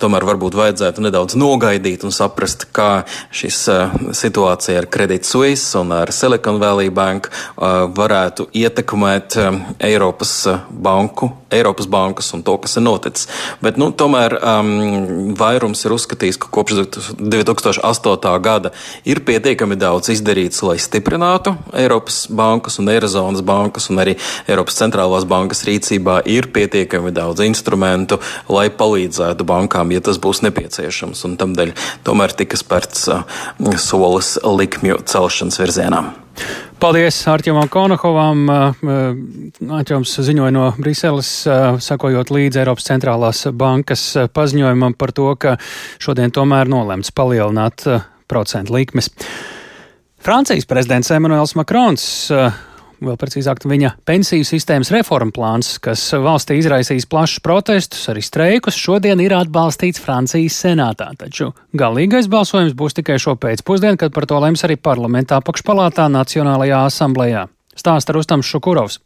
tomēr 0.00 0.24
varbūt 0.24 0.56
vajadzētu 0.56 1.04
nedaudz 1.04 1.36
nogaidīt 1.36 2.04
un 2.04 2.14
saprast, 2.14 2.68
kā 2.72 3.04
šis 3.32 3.68
situācija 4.16 4.80
ar 4.80 4.88
Credit 4.90 5.26
Suisse 5.26 5.78
un 5.78 5.92
ar 5.92 6.12
Silicon 6.12 6.60
Valley 6.60 6.90
Bank 6.90 7.30
varētu 7.56 8.48
ietekmēt 8.56 9.36
Eiropas 9.78 10.34
banku, 10.70 11.30
Eiropas 11.50 11.88
bankas 11.90 12.32
un 12.34 12.44
to, 12.46 12.56
kas 12.62 12.78
ir 12.78 12.86
noticis. 12.86 13.28
Bet, 13.60 13.78
nu, 13.80 13.90
tomēr 13.92 14.38
um, 14.38 15.34
vairums 15.38 15.84
ir 15.84 15.96
uzskatījis, 15.96 16.38
ka 16.40 16.50
kopš 16.54 16.84
2008. 17.18 18.34
gada 18.40 18.72
ir 19.04 19.22
pietiekami 19.26 19.78
daudz 19.80 20.12
izdarīts, 20.14 20.62
lai 20.66 20.78
stiprinātu 20.80 21.56
Eiropas 21.74 21.89
bankas 22.36 22.78
un 22.80 22.88
Eirozonas 22.92 23.42
bankas, 23.46 23.90
un 23.90 24.02
arī 24.02 24.16
Eiropas 24.48 24.78
centrālās 24.80 25.26
bankas 25.28 25.64
rīcībā 25.68 26.20
ir 26.30 26.50
pietiekami 26.54 27.12
daudz 27.16 27.44
instrumentu, 27.44 28.20
lai 28.48 28.68
palīdzētu 28.70 29.46
bankām, 29.48 29.92
ja 29.94 30.00
tas 30.04 30.20
būs 30.22 30.44
nepieciešams. 30.46 31.24
Un 31.28 31.36
tamdēļ 31.40 31.74
tomēr 32.06 32.34
tika 32.38 32.58
spērts 32.60 33.08
uh, 33.12 33.24
solis 33.80 34.36
likmju 34.44 35.02
celšanas 35.10 35.60
virzienā. 35.60 36.04
Paldies 36.80 37.18
Arķemam 37.28 37.68
Konohovam. 37.68 38.46
Arķems 39.76 40.14
ziņoja 40.24 40.52
no 40.56 40.70
Briseles, 40.80 41.28
sakojot 41.84 42.32
līdzi 42.32 42.62
Eiropas 42.62 42.88
centrālās 42.88 43.44
bankas 43.52 44.04
paziņojumam 44.32 44.96
par 44.96 45.12
to, 45.16 45.28
ka 45.36 45.58
šodien 46.00 46.32
tomēr 46.32 46.70
nolemts 46.72 47.12
palielināt 47.12 47.84
procentu 48.30 48.78
likmes. 48.78 49.10
Francijas 50.20 50.66
prezidents 50.68 51.08
Emmanuels 51.14 51.54
Makrons 51.56 52.02
vēl 53.00 53.16
precīzāk 53.16 53.62
viņa 53.64 53.94
pensiju 54.04 54.44
sistēmas 54.44 54.90
reforma 54.92 55.32
plāns, 55.32 55.72
kas 55.82 56.02
valstī 56.12 56.58
izraisīs 56.60 57.08
plašus 57.08 57.40
protestus, 57.44 58.02
arī 58.12 58.20
streikus, 58.24 58.76
šodien 58.76 59.22
ir 59.24 59.32
atbalstīts 59.38 60.02
Francijas 60.04 60.58
senātā. 60.60 61.10
Taču 61.16 61.54
galīgais 61.72 62.28
balsojums 62.28 62.76
būs 62.76 63.00
tikai 63.00 63.16
šo 63.22 63.38
pēcpusdienu, 63.40 63.96
kad 64.00 64.12
par 64.12 64.28
to 64.28 64.40
lems 64.44 64.64
arī 64.68 64.76
parlamentā 64.76 65.40
apakšpalātā 65.40 66.10
Nacionālajā 66.12 66.84
asamblējā. 66.90 67.46
Stāsta 67.80 68.12
Rustams 68.12 68.50
Šukurovs. 68.50 69.00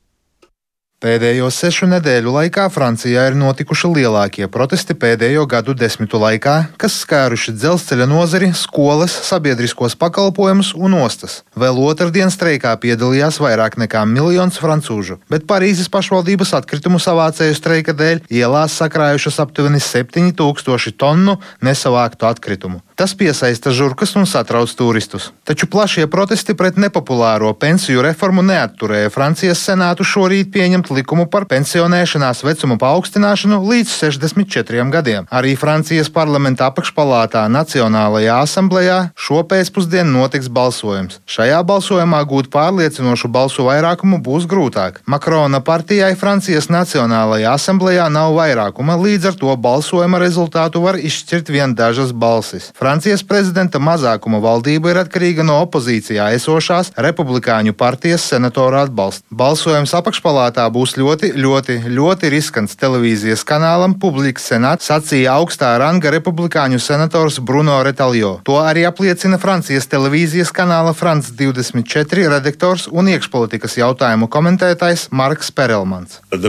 Pēdējo 1.05 1.51
sešu 1.53 1.85
nedēļu 1.91 2.31
laikā 2.33 2.63
Francijā 2.73 3.27
ir 3.29 3.35
notikuši 3.37 3.91
lielākie 3.93 4.47
protesti 4.49 4.95
pēdējo 4.97 5.43
gadu 5.53 5.75
desmitu 5.77 6.17
laikā, 6.23 6.55
kas 6.81 6.95
skāruši 7.03 7.53
dzelzceļa 7.59 8.07
nozari, 8.09 8.49
skolas, 8.57 9.13
sabiedriskos 9.27 9.99
pakalpojumus 10.01 10.71
un 10.73 10.97
ostas. 10.97 11.43
Vēl 11.61 11.77
otrdien 11.85 12.33
streikā 12.33 12.73
piedalījās 12.81 13.37
vairāk 13.45 13.77
nekā 13.83 14.07
miljons 14.09 14.57
francūžu, 14.63 15.19
bet 15.29 15.45
Parīzes 15.51 15.93
pašvaldības 15.93 16.55
atkritumu 16.63 16.97
savācēju 16.97 17.59
streika 17.61 17.93
dēļ 17.93 18.25
ielās 18.41 18.81
sakrājušas 18.81 19.43
aptuveni 19.45 19.85
7000 19.85 20.97
tonu 20.97 21.37
nesavāktu 21.61 22.33
atkritumu. 22.33 22.81
Tas 22.97 23.11
piesaista 23.19 23.75
žurkas 23.75 24.13
un 24.17 24.25
satrauc 24.25 24.71
turistus. 24.79 25.33
Taču 25.45 25.67
plašie 25.67 26.07
protesti 26.07 26.55
pret 26.55 26.77
nepopulāro 26.79 27.51
pensiju 27.59 28.05
reformu 28.07 28.45
neatturēja 28.47 29.11
Francijas 29.11 29.65
senātu 29.67 30.07
šorīt 30.07 30.53
pieņemt 30.55 30.94
likumu 30.95 31.27
par 31.31 31.47
pensionēšanās 31.51 32.45
vecumu 32.47 32.79
paaugstināšanu 32.81 33.61
līdz 33.67 33.93
64 34.01 34.87
gadiem. 34.95 35.29
Arī 35.31 35.55
Francijas 35.59 36.11
parlamenta 36.13 36.69
apakšpalātā 36.71 37.45
Nacionālajā 37.53 38.39
asamblējā 38.45 38.99
šo 39.17 39.43
pēcpusdienu 39.51 40.15
notiks 40.15 40.49
balsojums. 40.49 41.21
Šajā 41.27 41.61
balsojumā 41.67 42.23
gūt 42.31 42.51
pārliecinošu 42.55 43.31
balsu 43.33 43.67
vairākumu 43.69 44.21
būs 44.25 44.49
grūtāk. 44.51 45.03
Makrona 45.11 45.61
partijai 45.65 46.15
Francijas 46.19 46.71
Nacionālajā 46.73 47.55
asamblējā 47.59 48.09
nav 48.13 48.35
vairākuma, 48.39 48.97
līdz 49.01 49.31
ar 49.33 49.39
to 49.41 49.57
balsojuma 49.57 50.21
rezultātu 50.23 50.83
var 50.85 50.99
izšķirt 50.99 51.51
vien 51.55 51.75
dažas 51.79 52.13
balsis. 52.13 52.71
Francijas 52.79 53.25
prezidenta 53.27 53.81
mazākuma 53.83 54.41
valdība 54.45 54.93
ir 54.93 55.03
atkarīga 55.05 55.47
no 55.47 55.61
opozīcijā 55.65 56.31
esošās 56.39 56.93
republikāņu 56.97 57.75
partijas 57.79 58.27
senatora 58.33 58.85
atbalsta. 58.87 59.27
Balsojums 59.31 59.95
apakšpalātā 59.99 60.67
būs 60.75 60.97
ļoti, 60.99 61.33
ļoti, 61.39 61.77
ļoti 61.95 62.31
riskants 62.33 62.75
televīzijas 62.81 63.45
kanālam 63.47 63.95
Publika 64.01 64.43
Senat, 64.43 64.83
sacīja 64.83 65.37
augstā 65.39 65.75
ranga 65.81 66.11
republikāņu 66.15 66.81
senators 66.83 67.39
Bruno 67.39 67.77
Retaljo. 67.87 68.37
To 68.49 68.59
arī 68.63 68.85
apliecina 68.89 69.39
Francijas 69.43 69.87
televīzijas 69.93 70.51
kanāla 70.55 70.95
France 70.97 71.33
24 71.39 72.29
redaktors 72.33 72.89
un 72.91 73.11
iekšpolitikas 73.13 73.79
jautājumu 73.79 74.29
komentētājs 74.33 75.09
Marks 75.15 75.53
Perelmans. 75.55 76.19
No 76.35 76.41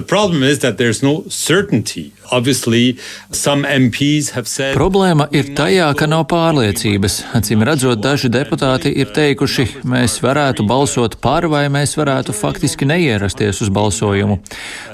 Problēma 4.76 5.28
ir 5.36 5.52
tajā, 5.58 5.92
ka 5.98 6.08
nav 6.10 6.26
pārliecības. 6.32 7.20
Acīm 7.38 7.64
redzot, 7.68 8.02
daži 8.02 8.32
deputāti 8.34 8.92
ir 9.04 9.12
teikuši, 9.14 9.68
mēs 9.86 10.18
varētu 10.26 10.66
balsot 10.68 11.20
par 11.22 11.46
vai 11.52 11.68
mēs 11.70 11.94
varētu 12.00 12.34
faktiski 12.34 12.88
neierasties 12.90 13.62
uz 13.62 13.70
balsojumu. 13.70 14.15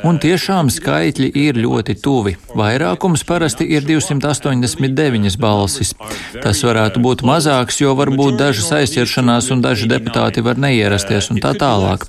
Un 0.07 0.17
tiešām 0.21 0.71
skaitļi 0.73 1.29
ir 1.37 1.59
ļoti 1.61 1.95
tuvi. 2.01 2.35
Vairākums 2.57 3.23
parasti 3.27 3.67
ir 3.69 3.85
289 3.85 5.37
balsis. 5.41 5.93
Tas 6.41 6.61
varētu 6.65 7.01
būt 7.03 7.21
mazāks, 7.27 7.77
jo 7.83 7.93
var 7.99 8.09
būt 8.15 8.39
dažas 8.39 8.71
aizķeršanās 8.79 9.51
un 9.53 9.61
daži 9.61 9.89
deputāti 9.91 10.43
var 10.45 10.57
neierasties 10.61 11.29
un 11.33 11.41
tā 11.43 11.53
tālāk. 11.57 12.07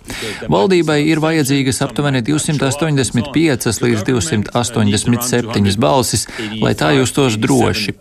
Valdībai 0.52 1.02
ir 1.10 1.20
vajadzīgas 1.22 1.82
aptuveni 1.84 2.22
285 2.24 3.82
līdz 3.84 4.06
287 4.08 5.76
balsis, 5.82 6.26
lai 6.62 6.72
tā 6.78 6.92
justos 6.96 7.36
droši. 7.40 7.96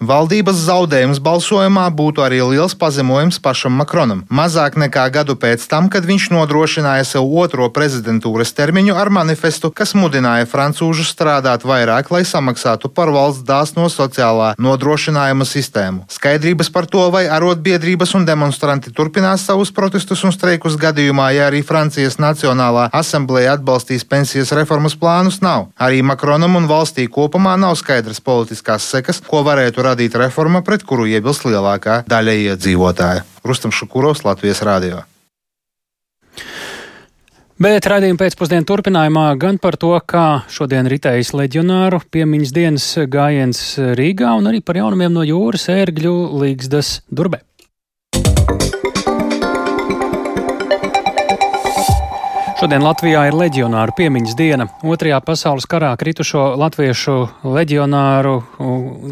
Valdības 0.00 0.60
zaudējums 0.66 1.22
balsojumā 1.24 1.86
būtu 1.94 2.24
arī 2.24 2.40
liels 2.52 2.74
pazemojums 2.78 3.40
pašam 3.42 3.76
Makronam. 3.78 4.24
Mazāk 4.30 4.78
nekā 4.80 5.06
gadu 5.14 5.36
pēc 5.38 5.66
tam, 5.70 5.88
kad 5.92 6.06
viņš 6.08 6.30
nodrošināja 6.34 6.97
sev 7.06 7.26
otro 7.42 7.68
prezidentūras 7.74 8.54
termiņu 8.56 8.96
ar 8.98 9.10
manifestu, 9.12 9.70
kas 9.70 9.94
mudināja 9.98 10.46
francūžus 10.48 11.12
strādāt 11.12 11.66
vairāk, 11.68 12.10
lai 12.14 12.24
samaksātu 12.28 12.90
par 12.94 13.12
valsts 13.14 13.44
dāsno 13.48 13.88
sociālā 13.92 14.54
nodrošinājuma 14.58 15.46
sistēmu. 15.48 16.06
Skaidrības 16.12 16.72
par 16.74 16.88
to, 16.90 17.04
vai 17.14 17.26
arotbiedrības 17.28 18.14
un 18.18 18.26
demonstranti 18.28 18.92
turpinās 18.94 19.44
savus 19.48 19.72
protestus 19.74 20.24
un 20.24 20.34
streikus 20.34 20.78
gadījumā, 20.80 21.30
ja 21.36 21.48
arī 21.50 21.64
Francijas 21.66 22.18
Nacionālā 22.22 22.88
asambleja 22.92 23.58
atbalstīs 23.58 24.06
pensijas 24.08 24.54
reformas 24.56 24.96
plānus, 24.98 25.42
nav. 25.44 25.68
Arī 25.78 26.02
Makronam 26.02 26.56
un 26.58 26.70
valstī 26.70 27.08
kopumā 27.10 27.56
nav 27.60 27.76
skaidrs 27.80 28.22
politiskās 28.24 28.88
sekas, 28.88 29.22
ko 29.26 29.44
varētu 29.46 29.84
radīt 29.90 30.16
reforma, 30.18 30.64
pret 30.64 30.86
kuru 30.88 31.08
iebilst 31.10 31.46
lielākā 31.48 32.02
daļa 32.08 32.40
iedzīvotāja. 32.48 33.26
Rustam 33.44 33.72
Šukurovs, 33.74 34.24
Latvijas 34.28 34.64
Rādio. 34.66 35.04
Bet 37.58 37.88
raidījuma 37.90 38.20
pēcpusdienā 38.20 38.62
turpinājumā 38.70 39.24
gan 39.42 39.56
par 39.58 39.74
to, 39.82 39.90
kā 40.06 40.44
šodien 40.46 40.86
ritējas 40.86 41.32
leģionāru 41.34 41.98
piemiņas 42.14 42.52
dienas 42.54 42.84
gājiens 43.10 43.62
Rīgā, 43.98 44.36
un 44.38 44.46
arī 44.46 44.60
par 44.62 44.78
jaunumiem 44.78 45.10
no 45.16 45.24
jūras 45.26 45.66
ērgļu 45.74 46.12
līgzdas 46.38 46.92
durbē. 47.10 47.40
Šodien 52.58 52.82
Latvijā 52.82 53.20
ir 53.28 53.36
leģionāru 53.38 53.92
piemiņas 53.94 54.34
diena. 54.34 54.64
Otrajā 54.82 55.20
pasaules 55.22 55.62
karā 55.70 55.92
kritušo 55.94 56.56
latviešu 56.58 57.12
leģionāru, 57.46 58.32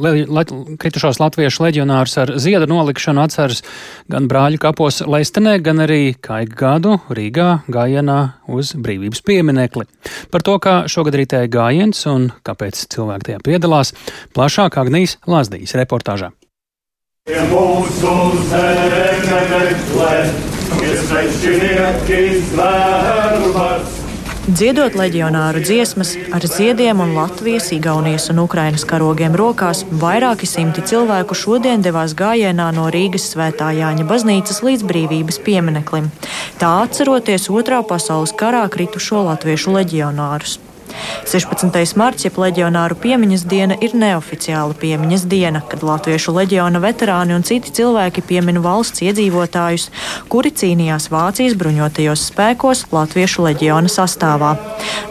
le, 0.02 0.10
le, 0.26 0.42
kritušos 0.82 1.20
latviešu 1.22 1.62
leģionārus 1.62 2.16
ar 2.24 2.32
ziedu 2.42 2.66
nolikšanu 2.72 3.22
atceras 3.22 3.62
gan 4.10 4.26
brāļu 4.26 4.58
kapos 4.64 4.98
Leistenē, 5.06 5.60
gan 5.62 5.84
arī 5.84 6.16
Kaiga 6.18 6.58
gadu 6.58 6.96
Rīgā 7.06 7.46
gājienā 7.70 8.18
uz 8.50 8.74
brīvības 8.74 9.22
pieminekli. 9.22 9.86
Par 10.34 10.42
to, 10.42 10.58
kā 10.58 10.74
šogad 10.90 11.14
ritēja 11.22 11.46
gājiens 11.46 12.02
un 12.10 12.32
kāpēc 12.42 12.82
cilvēki 12.96 13.30
tajā 13.30 13.44
piedalās, 13.46 13.94
plašāk 14.34 14.82
Agnijas 14.82 15.20
Lazdijas 15.30 15.78
reportāžā. 15.78 16.34
Ja 17.30 17.46
mūsu 17.54 18.18
zeme 18.50 19.06
meklē 19.30 20.55
Dziedot 24.46 24.94
leģionāru 24.94 25.58
dziesmas 25.58 26.12
ar 26.34 26.44
ziediem 26.46 27.00
un 27.02 27.16
Latvijas, 27.16 27.72
Igaunijas 27.74 28.28
un 28.30 28.38
Ukrainas 28.44 28.84
karogiem 28.86 29.34
rokās, 29.34 29.80
vairāki 30.02 30.46
simti 30.46 30.84
cilvēku 30.86 31.34
šodien 31.34 31.82
devās 31.82 32.14
gājienā 32.18 32.68
no 32.76 32.86
Rīgas 32.94 33.26
svētā 33.32 33.72
Jāņa 33.74 34.06
baznīcas 34.06 34.62
līdz 34.62 34.86
brīvības 34.86 35.40
piemineklim. 35.42 36.12
Tā 36.62 36.70
atceroties 36.84 37.50
otrā 37.50 37.82
pasaules 37.86 38.36
karā 38.38 38.62
kritušo 38.70 39.26
latviešu 39.26 39.74
leģionārus. 39.80 40.60
16. 41.26 41.96
marts, 41.98 42.24
jeb 42.26 42.38
leģionāru 42.40 42.96
piemiņas 43.02 43.44
diena, 43.50 43.76
ir 43.82 43.94
neoficiāla 43.98 44.76
piemiņas 44.80 45.26
diena, 45.30 45.62
kad 45.70 45.84
Latviešu 45.86 46.34
leģiona 46.36 46.80
veterāni 46.82 47.34
un 47.36 47.44
citi 47.46 47.72
cilvēki 47.76 48.24
piemin 48.26 48.60
valsts 48.64 49.02
iedzīvotājus, 49.06 49.88
kuri 50.32 50.52
cīnījās 50.54 51.08
Vācijas 51.12 51.56
bruņotajos 51.58 52.26
spēkos 52.30 52.86
Latviešu 52.94 53.46
leģiona 53.48 53.90
sastāvā. 53.92 54.54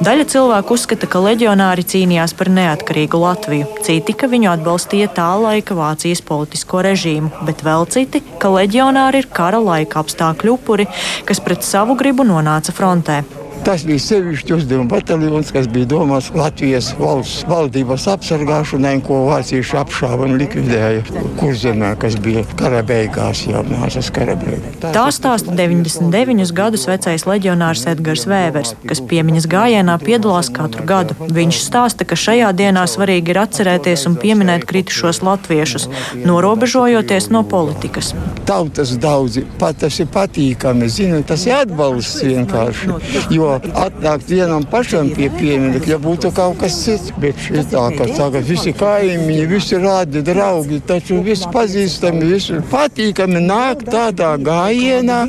Daļa 0.06 0.28
cilvēku 0.34 0.76
uzskata, 0.76 1.10
ka 1.10 1.24
leģionāri 1.24 1.86
cīnījās 1.88 2.36
par 2.38 2.52
neatkarīgu 2.56 3.21
Latviju, 3.21 3.69
citi, 3.86 4.15
ka 4.17 4.32
viņu 4.32 4.52
atbalstīja 4.56 5.12
tā 5.15 5.30
laika 5.39 5.78
Vācijas 5.78 6.24
politisko 6.26 6.84
režīmu, 6.88 7.32
bet 7.48 7.63
vēl 7.65 7.88
citi, 7.91 8.24
ka 8.41 8.54
leģionāri 8.56 9.24
ir 9.24 9.32
kara 9.32 9.62
laika 9.62 10.04
apstākļu 10.04 10.58
upuri, 10.58 10.89
kas 11.28 11.43
pret 11.43 11.65
savu 11.65 11.98
gribu 12.00 12.28
nonāca 12.28 12.76
frontē. 12.76 13.24
Tas 13.65 13.82
bija 13.82 13.97
sevišķi 13.97 14.54
uzdevuma 14.54 14.91
bataljons, 14.91 15.47
kas 15.49 15.65
bija 15.73 15.88
domāts 15.89 16.28
Latvijas 16.38 16.91
valsts 16.99 17.47
valdības 17.49 18.04
apsargāšanai, 18.12 18.99
ko 19.08 19.23
vācieši 19.25 19.80
apšāva 19.80 20.28
un 20.28 20.36
likvidēja 20.38 21.01
kurzemē, 21.39 21.95
kas 21.97 22.13
bija 22.21 22.43
kara 22.60 22.84
beigās, 22.86 23.41
jau 23.49 23.63
nācas 23.65 24.12
kara 24.13 24.36
beigās. 24.38 24.78
Tā 24.84 25.08
stāsta 25.15 25.56
99 25.58 26.54
gadus 26.54 26.86
vecais 26.86 27.25
leģionārs 27.25 27.88
Edgars 27.89 28.28
Vēvers, 28.30 28.75
kas 28.86 29.01
piemiņas 29.10 29.49
gājienā 29.49 29.97
piedalās 30.04 30.51
katru 30.54 30.86
gadu. 30.86 31.17
Viņš 31.25 31.63
stāsta, 31.65 32.06
ka 32.06 32.19
šajā 32.21 32.54
dienā 32.54 32.86
svarīgi 32.91 33.34
ir 33.34 33.41
atcerēties 33.47 34.06
un 34.12 34.19
pieminēt 34.21 34.69
kritušos 34.69 35.23
latviešus, 35.25 35.89
norobežojoties 36.21 37.32
no 37.34 37.41
politikas. 37.49 38.13
Tautas 38.45 38.93
daudzi, 39.01 39.41
pat 39.58 39.82
tas 39.82 39.97
ir 39.97 40.13
patīkami, 40.13 40.86
zinu, 40.86 41.25
tas 41.25 41.49
ir 41.49 41.58
atbalsts 41.63 42.21
vienkārši. 42.30 42.93
Jo 43.34 43.55
atnākt 43.62 44.30
vienam 44.30 44.65
pašam 44.70 45.10
pie 45.15 45.30
pieminiekta, 45.34 45.91
ja 45.94 46.00
būtu 46.02 46.32
kaut 46.36 46.60
kas 46.62 46.78
cits. 46.84 47.13
Bet 47.22 47.39
šitā, 47.41 47.88
ka 47.98 48.08
tagad 48.12 48.46
visi 48.48 48.74
kaimiņi, 48.76 49.46
visi 49.50 49.80
rādi, 49.82 50.24
draugi, 50.26 50.82
taču 50.86 51.22
visi 51.26 51.50
pazīstami, 51.54 52.26
visi 52.34 52.60
patīkami 52.72 53.41
nāk 53.46 53.86
tādā 53.88 54.34
gājienā, 54.41 55.20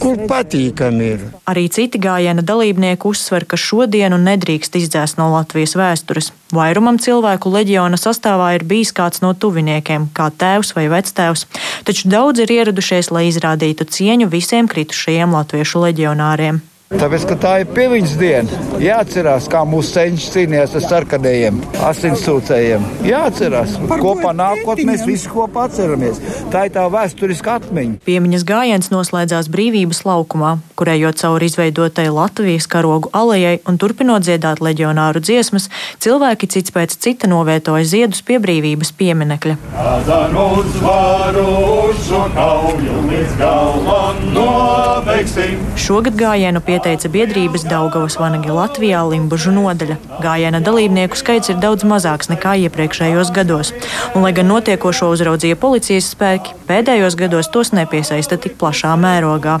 kur 0.00 0.24
patīkami 0.30 1.10
ir. 1.16 1.26
Arī 1.50 1.66
citi 1.72 2.00
gājiena 2.02 2.44
dalībnieki 2.46 3.08
uzsver, 3.10 3.46
ka 3.48 3.58
šodienu 3.60 4.18
nedrīkst 4.22 4.78
izdzēst 4.80 5.20
no 5.20 5.30
Latvijas 5.34 5.76
vēstures. 5.78 6.32
Vairumam 6.54 7.00
cilvēku 7.02 7.50
leģiona 7.50 7.98
sastāvā 7.98 8.52
ir 8.54 8.64
bijis 8.68 8.92
kāds 8.94 9.22
no 9.24 9.32
tuviniekiem, 9.34 10.06
kā 10.14 10.28
tēvs 10.30 10.76
vai 10.76 10.86
vectēvs, 10.92 11.46
taču 11.88 12.12
daudz 12.12 12.44
ir 12.44 12.54
ieradušies, 12.60 13.10
lai 13.10 13.26
izrādītu 13.32 13.88
cieņu 13.96 14.30
visiem 14.30 14.70
kritušajiem 14.70 15.34
latviešu 15.34 15.82
leģionāriem. 15.88 16.62
Tāpēc, 16.86 17.24
ka 17.26 17.34
tā 17.42 17.52
ir 17.64 17.70
piemiņas 17.74 18.12
diena, 18.14 18.58
jāatcerās, 18.78 19.48
kā 19.50 19.64
mūsu 19.66 19.88
senči 19.96 20.28
cīnījās 20.30 20.76
ar 20.78 20.84
sarkanējiem, 20.84 21.56
asinsūcējiem. 21.82 22.84
Jāatcerās, 23.08 23.72
kopā 23.90 24.30
nākot, 24.38 24.78
mēs 24.86 25.02
visi 25.02 25.26
kopā 25.26 25.64
atceramies. 25.66 26.20
Tā 26.52 26.68
ir 26.68 26.74
tā 26.76 26.84
vēsturiska 26.94 27.56
atmiņa. 27.58 27.98
Piemiņas 28.06 28.44
gājiens 28.46 28.92
noslēdzās 28.92 29.50
brīvības 29.50 30.04
laukumā, 30.06 30.52
kurējot 30.78 31.18
cauri 31.24 31.48
izveidotai 31.50 32.04
Latvijas 32.06 32.70
karogu 32.70 33.10
alejai 33.10 33.56
un 33.66 33.80
turpinot 33.82 34.22
dziedāt 34.22 34.62
leģionāru 34.62 35.24
dziesmas, 35.26 35.66
cilvēki 35.98 36.50
cits 36.54 36.70
pēc 36.70 36.94
cita 37.02 37.26
novietoja 37.26 37.82
ziedus 37.82 38.22
pie 38.22 38.38
brīvības 38.38 38.94
pieminekļa. 38.94 39.58
Šogad 45.86 46.14
gājienu 46.22 46.62
pie 46.62 46.75
pieteica 46.76 47.08
biedrības 47.08 47.64
Daugavas 47.64 48.18
vanagi 48.20 48.52
Latvijā 48.52 49.00
Limbužu 49.08 49.48
nodaļa. 49.54 49.96
Gājiena 50.20 50.60
dalībnieku 50.60 51.16
skaits 51.16 51.48
ir 51.48 51.56
daudz 51.62 51.86
mazāks 51.88 52.28
nekā 52.28 52.52
iepriekšējos 52.66 53.30
gados, 53.32 53.70
un, 54.12 54.20
lai 54.26 54.34
gan 54.36 54.50
notiekošo 54.52 55.08
uzraudzīja 55.14 55.56
policijas 55.56 56.10
spēki, 56.12 56.52
pēdējos 56.68 57.16
gados 57.16 57.48
tos 57.48 57.72
nepiesaista 57.72 58.36
tik 58.36 58.58
plašā 58.60 58.92
mērogā. 59.00 59.56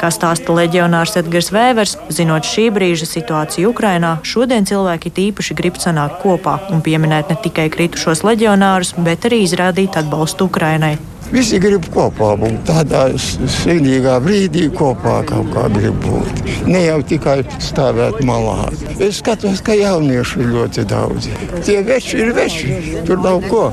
Kā 0.00 0.08
stāsta 0.14 0.56
leģionārs 0.56 1.18
Edgars 1.20 1.52
Vēvers, 1.52 1.98
zinot 2.16 2.48
šī 2.48 2.70
brīža 2.72 3.10
situāciju 3.10 3.74
Ukrainā, 3.74 4.16
šodien 4.24 4.64
cilvēki 4.64 5.12
tīpaši 5.20 5.58
grib 5.58 5.76
sanākt 5.82 6.22
kopā 6.24 6.62
un 6.72 6.80
pieminēt 6.80 7.28
ne 7.28 7.36
tikai 7.44 7.68
kritušos 7.76 8.24
leģionārus, 8.24 8.96
bet 9.04 9.28
arī 9.28 9.44
izrādīt 9.44 10.00
atbalstu 10.00 10.48
Ukrainai. 10.48 10.96
Visi 11.28 11.58
grib 11.60 11.84
kopā 11.92 12.30
būt 12.40 12.62
tādā 12.68 13.02
svinīgā 13.20 14.14
brīdī, 14.24 14.68
kopā 14.72 15.18
kaut 15.28 15.50
kā 15.52 15.66
grib 15.74 15.98
būt. 16.00 16.40
Ne 16.70 16.86
jau 16.86 17.02
tikai 17.04 17.42
stāvēt 17.60 18.22
malā. 18.24 18.70
Es 18.96 19.20
skatos, 19.20 19.60
ka 19.64 19.76
jauniešu 19.76 20.40
ir 20.44 20.52
ļoti 20.54 20.84
daudz. 20.88 21.28
Tie 21.66 21.82
veči 21.84 22.22
ir 22.22 22.32
veči, 22.36 22.78
tur 23.04 23.20
nav 23.24 23.44
ko. 23.50 23.66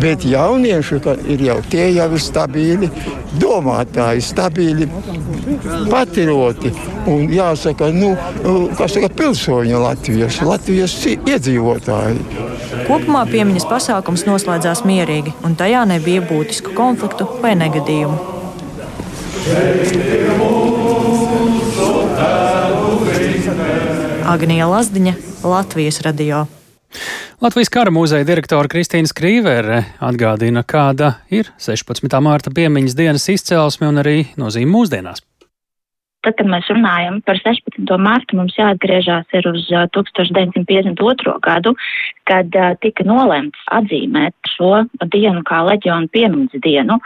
Bet 0.00 0.24
jaunieši 0.24 1.02
ir 1.34 1.44
jau 1.50 1.58
tie 1.68 1.90
jau 1.92 2.08
ir 2.16 2.22
stabili 2.22 2.88
domātāji, 3.42 4.24
stabili 4.24 4.88
patrioti. 5.92 6.72
Un 7.12 7.28
jāsaka, 7.34 7.90
nu, 7.92 8.12
kas 8.78 8.96
saka, 8.96 9.12
pilsoņi 9.18 9.78
Latvijas, 9.84 10.40
Latvijas 10.46 10.96
iedzīvotāji. 11.12 12.48
Kopumā 12.86 13.24
piemiņas 13.28 13.66
pasākums 13.68 14.24
noslēdzās 14.28 14.84
mierīgi, 14.88 15.34
un 15.44 15.56
tajā 15.58 15.82
nebija 15.90 16.22
būtisku 16.28 16.72
konfliktu 16.76 17.01
vai 17.42 17.54
negadījumu. 17.58 18.18
Agnija 24.32 24.68
Lazdiņa, 24.70 25.14
Latvijas 25.44 26.00
radio. 26.06 26.46
Latvijas 27.42 27.72
kara 27.74 27.90
muzeja 27.90 28.24
direktore 28.28 28.70
Kristīna 28.70 29.10
Skrīvere 29.10 29.80
atgādina, 29.98 30.62
kāda 30.62 31.16
ir 31.32 31.50
16. 31.58 32.06
mārta 32.22 32.52
piemiņas 32.54 32.94
dienas 32.94 33.28
izcelsme 33.32 33.90
un 33.90 33.98
arī 34.04 34.16
nozīme 34.38 34.70
mūsdienās. 34.70 35.24
Tad, 36.22 36.36
kad 36.38 36.46
mēs 36.46 36.68
runājam 36.70 37.16
par 37.26 37.38
16. 37.40 37.96
martu, 37.98 38.36
mums 38.38 38.54
jāatgriežas 38.54 39.26
uz 39.50 39.64
1952. 39.96 41.34
gadu, 41.42 41.72
kad 42.30 42.54
tika 42.84 43.06
nolemts 43.08 43.58
atzīmēt 43.74 44.52
šo 44.54 44.84
dienu 45.10 45.42
kā 45.48 45.64
leģionu 45.66 46.06
piemiņas 46.14 46.62
dienu. 46.62 47.00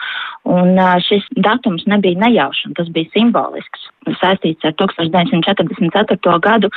Un 0.44 0.76
šis 1.06 1.24
datums 1.32 1.86
nebija 1.88 2.20
nejaušs, 2.26 2.68
tas 2.76 2.90
bija 2.92 3.08
simbolisks, 3.14 3.88
saistīts 4.20 4.68
ar 4.68 4.76
1944. 4.84 6.36
gadu, 6.44 6.70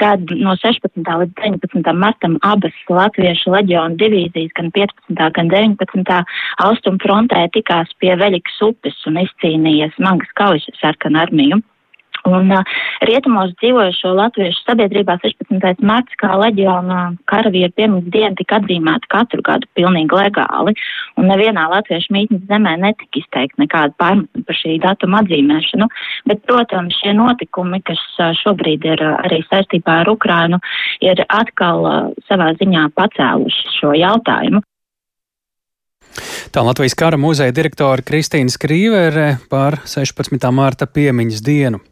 kad 0.00 0.32
no 0.40 0.56
16. 0.56 1.04
līdz 1.04 1.36
19. 1.36 1.92
martam 2.00 2.38
abas 2.48 2.80
latviešu 2.88 3.52
leģionu 3.58 4.00
divīzijas, 4.00 4.56
gan 4.56 4.72
15. 4.72 5.20
gan 5.36 5.52
19. 5.52 6.16
austrumu 6.64 7.04
frontē 7.04 7.44
tikās 7.52 7.92
pie 8.00 8.16
Veļikas 8.16 8.58
upes 8.70 9.04
un 9.06 9.20
izcīnīja 9.26 9.92
smagas 9.98 10.32
kaujas 10.40 10.66
sarkanu 10.80 11.20
armiju. 11.20 11.60
Un 12.24 12.48
uh, 12.56 12.64
rietumos 13.04 13.50
dzīvojušo 13.60 14.14
latviešu 14.16 14.62
sabiedrībā 14.64 15.18
16. 15.20 15.82
marts 15.84 16.16
kā 16.20 16.30
leģiona 16.40 17.00
karavīru 17.28 17.68
piemiņas 17.76 18.08
diena 18.14 18.32
tika 18.38 18.62
atzīmēta 18.62 19.10
katru 19.12 19.44
gadu 19.44 19.68
pilnīgi 19.76 20.16
legāli, 20.16 20.72
un 21.20 21.28
nevienā 21.28 21.66
latviešu 21.74 22.16
mītnes 22.16 22.46
zemē 22.48 22.78
netika 22.80 23.20
izteikti 23.20 23.60
nekāda 23.66 23.92
pārmetuma 24.00 24.48
par 24.48 24.60
šī 24.62 24.78
datuma 24.80 25.20
atzīmēšanu, 25.20 25.90
bet, 26.32 26.40
protams, 26.48 26.96
šie 27.02 27.12
notikumi, 27.20 27.82
kas 27.84 28.00
šobrīd 28.40 28.88
ir 28.88 29.04
arī 29.12 29.44
saistībā 29.50 30.00
ar 30.06 30.14
Ukrainu, 30.16 30.62
ir 31.04 31.20
atkal 31.28 31.84
uh, 31.84 32.02
savā 32.30 32.54
ziņā 32.56 32.88
pacēluši 32.96 33.78
šo 33.82 33.92
jautājumu. 34.00 34.64
Tā 36.54 36.62
Latvijas 36.62 36.94
kara 36.96 37.18
muzeja 37.20 37.52
direktore 37.52 38.04
Kristīna 38.06 38.52
Skrīvere 38.52 39.34
par 39.50 39.82
16. 39.84 40.38
mārta 40.54 40.86
piemiņas 40.88 41.42
dienu. 41.44 41.84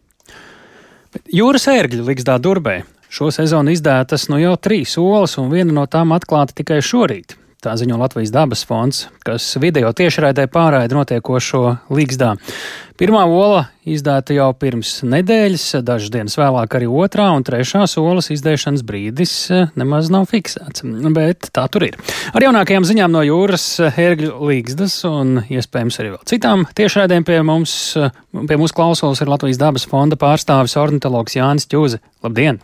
Jūras 1.32 1.68
ērgļu 1.68 2.06
Ligzdā 2.08 2.38
Durbē 2.40 2.82
šo 3.12 3.28
sezonu 3.34 3.74
izdētas 3.74 4.28
nu 4.32 4.38
jau 4.40 4.54
trīs 4.56 4.96
olas, 5.00 5.36
un 5.40 5.52
viena 5.52 5.74
no 5.76 5.84
tām 5.90 6.14
atklāta 6.16 6.56
tikai 6.62 6.80
šorīt. 6.80 7.36
Tā 7.62 7.76
ziņo 7.78 7.94
Latvijas 7.94 8.32
dabas 8.34 8.64
fonds, 8.66 9.04
kas 9.22 9.44
video 9.62 9.92
tiešraidē 9.94 10.48
pārraida 10.50 10.96
notiekošo 10.98 11.60
līgzdā. 11.94 12.32
Pirmā 12.98 13.20
ola 13.30 13.60
izdēta 13.86 14.34
jau 14.34 14.48
pirms 14.58 14.90
nedēļas, 15.06 15.66
dažas 15.86 16.10
dienas 16.10 16.34
vēlāk 16.40 16.74
arī 16.74 16.88
otrā 16.90 17.28
un 17.30 17.46
trešā 17.46 17.84
olas 18.02 18.32
izdēšanas 18.34 18.82
brīdis 18.82 19.36
eh, 19.54 19.70
nemaz 19.78 20.10
nav 20.10 20.26
fiksēts, 20.32 20.82
bet 21.14 21.52
tā 21.54 21.68
tur 21.70 21.86
ir. 21.86 22.00
Ar 22.34 22.42
jaunākajām 22.48 22.90
ziņām 22.90 23.14
no 23.14 23.22
jūras 23.30 23.68
ērgļu 23.92 24.34
līgzdas 24.50 24.98
un 25.06 25.44
iespējams 25.46 26.02
arī 26.02 26.16
vēl 26.16 26.28
citām 26.34 26.66
tiešraidēm 26.66 27.30
pie 27.30 27.40
mums, 27.46 27.78
pie 28.42 28.58
mūsu 28.58 28.74
klausulas 28.74 29.22
ir 29.22 29.30
Latvijas 29.30 29.62
dabas 29.62 29.86
fonda 29.86 30.18
pārstāvis 30.18 30.74
ornitologs 30.82 31.38
Jānis 31.38 31.70
Ķūze. 31.70 32.02
Labdien! 32.26 32.58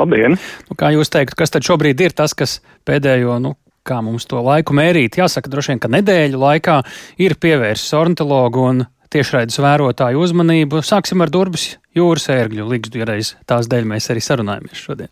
Labdien! 0.00 0.40
Nu, 0.70 0.80
kā 0.80 0.96
jūs 0.96 1.12
teiktu, 1.12 1.36
kas 1.36 1.52
tad 1.52 1.68
šobrīd 1.68 2.00
ir 2.00 2.16
tas, 2.16 2.32
kas 2.32 2.62
pēdējo 2.88 3.36
nu, 3.44 3.58
kā 3.90 4.00
mums 4.06 4.28
to 4.30 4.40
laiku 4.46 4.76
mērīt. 4.78 5.18
Jāsaka, 5.20 5.50
droši 5.52 5.74
vien, 5.74 5.82
ka 5.82 5.92
nedēļu 5.92 6.40
laikā 6.40 6.80
ir 7.22 7.36
pievērsis 7.42 7.94
ornitologu 7.98 8.66
un 8.70 8.84
tiešraides 9.10 9.58
vērotāju 9.62 10.22
uzmanību. 10.22 10.84
Sāksim 10.86 11.22
ar 11.24 11.32
Durbas 11.34 11.72
jūras 11.96 12.30
ērgļu 12.30 12.68
ligzdu, 12.70 13.02
ja 13.02 13.10
reiz 13.10 13.34
tās 13.50 13.70
dēļ 13.70 13.88
mēs 13.94 14.10
arī 14.12 14.22
sarunājamies 14.24 14.84
šodien. 14.86 15.10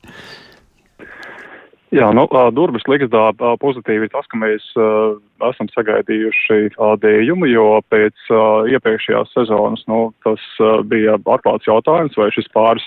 Jā, 1.88 2.10
nu, 2.12 2.26
Durbas 2.52 2.84
ligzdā 2.84 3.30
pozitīvi 3.62 4.04
ir 4.04 4.10
tas, 4.12 4.26
ka 4.28 4.36
mēs 4.36 4.64
uh, 4.76 5.16
esam 5.48 5.70
sagaidījuši 5.72 6.74
dējumu, 7.00 7.48
jo 7.48 7.68
pēc 7.88 8.28
uh, 8.28 8.68
iepriekšējās 8.68 9.32
sezonas 9.32 9.86
nu, 9.88 10.02
tas 10.26 10.42
uh, 10.60 10.82
bija 10.84 11.16
atklāts 11.16 11.68
jautājums, 11.68 12.18
vai 12.20 12.28
šis 12.36 12.50
pāris 12.52 12.84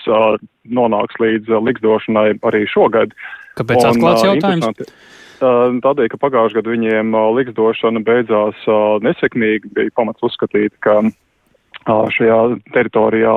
nonāks 0.70 1.18
līdz 1.18 1.50
ligzdošanai 1.66 2.28
arī 2.46 2.62
šogad. 2.70 3.16
Kāpēc 3.58 3.90
atklāts 3.90 4.22
jautājums? 4.28 4.94
Tādēļ, 5.42 6.08
ka 6.12 6.20
pagājušajā 6.22 6.60
gadā 6.60 6.74
viņiem 6.76 7.16
liksdošana 7.38 8.02
beidzās 8.06 8.66
nesekmīgi, 9.02 9.72
bija 9.74 9.94
pamats 9.98 10.22
uzskatīt, 10.22 10.76
ka 10.84 11.00
šajā 11.86 12.38
teritorijā 12.76 13.34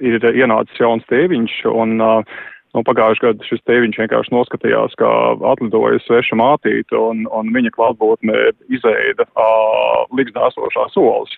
ir 0.00 0.28
ienācis 0.32 0.80
jauns 0.80 1.04
tēviņš, 1.12 1.58
un 1.72 1.98
nu, 2.00 2.84
pagājušajā 2.88 3.34
gadā 3.34 3.50
šis 3.50 3.64
tēviņš 3.68 4.00
vienkārši 4.02 4.34
noskatījās, 4.36 4.96
kā 5.00 5.12
atlidoja 5.52 6.00
sveša 6.06 6.40
mātīte, 6.40 6.96
un, 6.96 7.26
un 7.28 7.52
viņa 7.52 7.74
klātbūtne 7.76 8.50
izēda 8.72 9.28
liksdā 10.16 10.48
esošās 10.50 10.96
olas. 11.00 11.36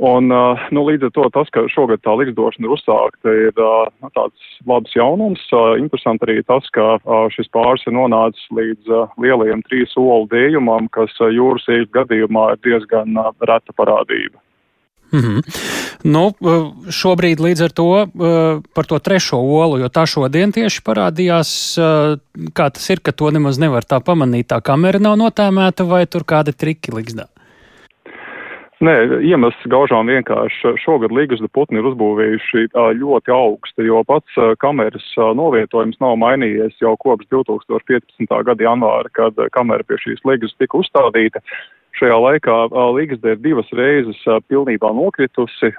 Un, 0.00 0.32
nu, 0.72 0.82
līdz 0.88 1.10
ar 1.10 1.12
to 1.12 1.26
tas, 1.34 1.48
ka 1.52 1.66
šogad 1.68 2.00
tā 2.00 2.14
liksdošana 2.16 2.64
ir 2.64 2.72
uzsākta, 2.72 3.32
ir 3.36 3.58
nu, 4.00 4.08
tāds 4.16 4.52
labs 4.64 4.94
jaunums. 4.96 5.42
Interesanti 5.76 6.24
arī 6.24 6.38
tas, 6.48 6.64
ka 6.72 6.94
šis 7.34 7.50
pāris 7.52 7.84
ir 7.84 7.92
nonācis 7.98 8.46
līdz 8.56 8.94
lielajam 9.20 9.60
trīs 9.68 9.92
soli 9.92 10.30
dējumam, 10.32 10.88
kas 10.94 11.12
jūras 11.20 11.68
ieļu 11.68 11.90
gadījumā 11.98 12.46
ir 12.54 12.62
diezgan 12.64 13.20
reta 13.44 13.76
parādība. 13.76 14.40
Mm 15.12 15.20
-hmm. 15.20 15.40
nu, 16.04 16.22
šobrīd 16.88 17.40
līdz 17.42 17.64
ar 17.64 17.72
to 17.74 18.06
par 18.74 18.86
to 18.86 18.98
trešo 18.98 19.36
olu, 19.36 19.78
jo 19.78 19.88
tā 19.88 20.06
šodien 20.06 20.52
tieši 20.52 20.80
parādījās, 20.86 21.50
kā 22.54 22.70
tas 22.70 22.90
ir, 22.90 23.00
ka 23.02 23.12
to 23.12 23.30
nemaz 23.30 23.58
nevar 23.58 23.84
tā 23.84 24.00
pamanīt, 24.00 24.46
tā 24.46 24.62
kamera 24.62 24.98
nav 24.98 25.18
notēmēta 25.18 25.84
vai 25.84 26.06
tur 26.06 26.24
kādi 26.24 26.56
triki 26.56 26.94
liksdā. 26.94 27.26
Nē, 28.80 28.94
iemesls 29.28 29.66
gaužām 29.68 30.08
vienkārši 30.08 30.70
šogad 30.80 31.12
līgusda 31.12 31.50
putni 31.52 31.82
ir 31.82 31.88
uzbūvējuši 31.90 32.70
ļoti 32.96 33.34
augstu, 33.36 33.84
jo 33.84 34.00
pats 34.08 34.38
kameras 34.62 35.04
novietojums 35.36 36.00
nav 36.00 36.16
mainījies 36.22 36.78
jau 36.80 36.94
kopš 37.02 37.28
2015. 37.28 38.32
gada 38.48 38.64
janvāra, 38.64 39.12
kad 39.12 39.36
kamera 39.52 39.84
pie 39.84 40.00
šīs 40.00 40.24
līgas 40.24 40.56
tika 40.56 40.80
uzstādīta. 40.80 41.44
Šajā 41.98 42.16
laikā 42.22 42.56
līgzde 42.96 43.34
ir 43.34 43.40
divas 43.42 43.68
reizes 43.76 44.20
pilnībā 44.48 44.92
nokritusi, 44.94 45.72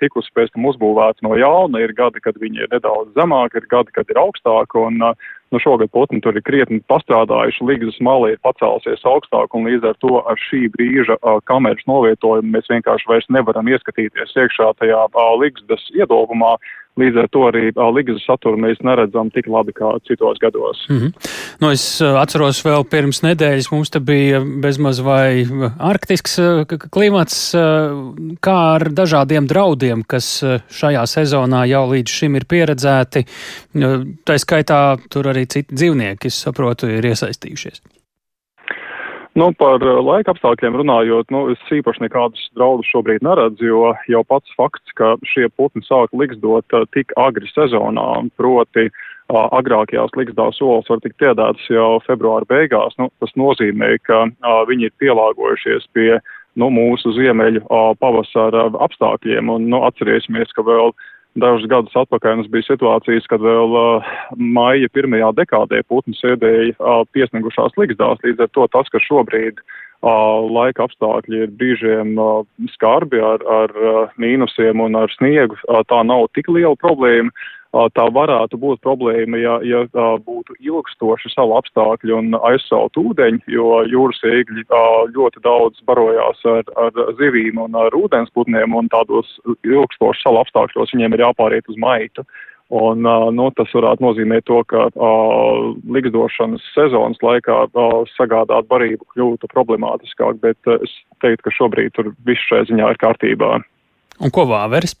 tikusi 0.00 0.34
pēc 0.36 0.52
tam 0.54 0.68
uzbūvēta 0.70 1.26
no 1.26 1.34
jauna, 1.36 1.82
ir 1.82 1.92
gadi, 1.98 2.22
kad 2.24 2.38
viņi 2.40 2.64
ir 2.64 2.72
nedaudz 2.72 3.12
zemāki, 3.18 3.60
ir 3.60 3.68
gadi, 3.72 3.94
kad 3.96 4.10
ir 4.12 4.20
augstāki, 4.22 4.78
un 4.86 5.14
Nu, 5.52 5.58
šogad 5.60 5.90
putni 5.92 6.16
tur 6.24 6.32
ir 6.32 6.40
krietni 6.48 6.78
pastrādājuši, 6.88 7.64
līgas 7.68 7.98
mali 8.00 8.30
ir 8.32 8.38
pacēlusies 8.40 9.02
augstāk, 9.04 9.52
un 9.52 9.66
līdz 9.68 9.90
ar 9.90 9.98
to 10.00 10.22
ar 10.24 10.38
šī 10.40 10.62
brīža 10.72 11.18
kameras 11.44 11.84
novietojumu 11.90 12.54
mēs 12.54 12.70
vienkārši 12.72 13.10
vairs 13.10 13.28
nevaram 13.36 13.68
ieskatīties 13.68 14.32
iekšā 14.32 14.70
tajā 14.80 15.02
līgas 15.42 15.84
iedobumā. 15.92 16.54
Līdz 17.00 17.22
ar 17.22 17.28
to 17.32 17.46
arī 17.48 17.70
līgas 17.96 18.20
saturu 18.26 18.58
mēs 18.60 18.82
neredzam 18.84 19.30
tik 19.32 19.46
labi 19.48 19.72
kā 19.72 19.94
citos 20.08 20.36
gados. 20.42 20.82
Mm 20.90 20.98
-hmm. 20.98 21.30
nu, 21.60 21.70
es 21.70 22.02
atceros, 22.02 22.60
vēl 22.64 22.84
pirms 22.84 23.22
nedēļas 23.22 23.70
mums 23.72 23.90
te 23.90 24.00
bija 24.00 24.40
bezmaz 24.40 25.00
vai 25.00 25.46
arktisks 25.78 26.38
klimats, 26.90 27.54
kā 28.40 28.58
ar 28.74 28.82
dažādiem 28.90 29.48
draudiem, 29.48 30.04
kas 30.06 30.44
šajā 30.68 31.06
sezonā 31.06 31.64
jau 31.66 31.88
līdz 31.88 32.08
šim 32.08 32.36
ir 32.36 32.44
pieredzēti. 32.44 33.24
Tā 34.24 34.38
skaitā 34.38 34.98
tur 35.08 35.28
arī 35.32 35.46
citi 35.46 35.74
dzīvnieki, 35.74 36.26
es 36.26 36.42
saprotu, 36.44 36.86
ir 36.86 37.04
iesaistījušies. 37.04 38.01
Nu, 39.32 39.48
par 39.56 39.80
eh, 39.80 40.00
laika 40.04 40.34
apstākļiem 40.34 40.74
runājot, 40.76 41.30
nu, 41.32 41.46
es 41.54 41.70
īpaši 41.72 42.04
nekādus 42.04 42.42
draudus 42.58 42.90
šobrīd 42.92 43.24
neredzu, 43.24 43.64
jo 43.64 43.94
jau 44.12 44.20
pats 44.28 44.52
fakts, 44.58 44.92
ka 44.98 45.14
šie 45.24 45.48
putni 45.56 45.80
sāk 45.86 46.12
liksdot 46.12 46.76
uh, 46.76 46.84
tik 46.92 47.14
agri 47.16 47.48
sezonā, 47.54 48.26
proti 48.36 48.90
agrākajās 49.32 50.12
liksdās 50.18 50.58
olas 50.60 50.90
var 50.90 51.00
tikt 51.00 51.24
iedētas 51.24 51.68
jau 51.72 52.02
februāra 52.04 52.44
beigās, 52.50 52.92
nu, 53.00 53.08
tas 53.22 53.32
nozīmē, 53.40 53.94
ka 54.04 54.26
viņi 54.68 54.90
ir 54.90 54.92
pielāgojušies 55.00 55.86
pie 55.96 56.18
nu, 56.60 56.68
mūsu 56.68 57.14
ziemeļu 57.16 57.62
pavasara 58.02 58.66
apstākļiem, 58.84 59.48
un 59.54 59.70
nu, 59.72 59.80
atcerēsimies, 59.88 60.52
ka 60.52 60.66
vēl 60.66 60.92
uh, 60.92 61.08
Dažus 61.32 61.64
gadus 61.70 61.94
atpakaļ 61.96 62.34
mums 62.42 62.50
bija 62.52 62.66
situācijas, 62.66 63.24
kad 63.30 63.40
vēl 63.40 63.76
uh, 63.78 64.10
maija 64.36 64.90
pirmajā 64.92 65.30
dekādē 65.38 65.80
putni 65.88 66.12
sēdēja 66.18 66.74
uh, 66.76 67.06
piesniegušās 67.16 67.72
ligzdās. 67.80 68.20
Līdz 68.26 68.44
ar 68.44 68.50
to 68.52 68.66
tas, 68.74 68.90
ka 68.92 69.00
šobrīd 69.00 69.62
uh, 69.62 70.44
laika 70.52 70.84
apstākļi 70.84 71.40
ir 71.46 71.54
brīžiem 71.56 72.12
uh, 72.20 72.44
skarbi 72.74 73.22
ar, 73.24 73.40
ar 73.48 73.72
uh, 73.80 74.12
mīnusiem 74.20 74.84
un 74.84 75.00
ar 75.00 75.08
sniegu, 75.16 75.56
uh, 75.70 75.80
tā 75.88 76.02
nav 76.04 76.28
tik 76.36 76.52
liela 76.52 76.76
problēma 76.76 77.32
tā 77.72 78.04
varētu 78.12 78.58
būt 78.60 78.82
problēma, 78.84 79.38
ja, 79.40 79.56
ja 79.64 79.82
būtu 80.26 80.56
ilgstoši 80.60 81.32
savu 81.32 81.56
apstākļu 81.56 82.18
un 82.18 82.36
aizsalt 82.44 82.98
ūdeņi, 83.00 83.42
jo 83.54 83.80
jūras 83.88 84.20
ēgļi 84.28 84.66
ļoti 85.16 85.42
daudz 85.44 85.80
barojās 85.88 86.44
ar, 86.44 86.68
ar 86.76 87.12
zivīm 87.20 87.60
un 87.64 87.76
ar 87.78 87.96
ūdensputniem, 87.96 88.76
un 88.76 88.92
tādos 88.92 89.38
ilgstoši 89.64 90.24
savu 90.26 90.42
apstākļos 90.44 90.92
viņiem 90.94 91.16
ir 91.16 91.26
jāpāriet 91.26 91.70
uz 91.72 91.80
maitu. 91.80 92.26
Un, 92.72 93.04
nu, 93.36 93.50
tas 93.52 93.68
varētu 93.76 94.00
nozīmēt 94.00 94.46
to, 94.48 94.62
ka 94.64 94.86
uh, 94.88 95.74
likstošanas 95.92 96.62
sezonas 96.72 97.20
laikā 97.20 97.58
uh, 97.66 97.98
sagādāt 98.14 98.64
barību 98.70 99.04
kļūtu 99.12 99.50
problemātiskāk, 99.52 100.38
bet 100.40 100.70
uh, 100.72 100.80
es 100.80 100.94
teiktu, 101.20 101.44
ka 101.44 101.52
šobrīd 101.58 101.92
tur 101.98 102.14
viss 102.24 102.48
šai 102.48 102.62
ziņā 102.70 102.94
ir 102.94 103.02
kārtībā. 103.02 103.58
Un 104.24 104.32
ko 104.32 104.46
vāveres? 104.48 104.96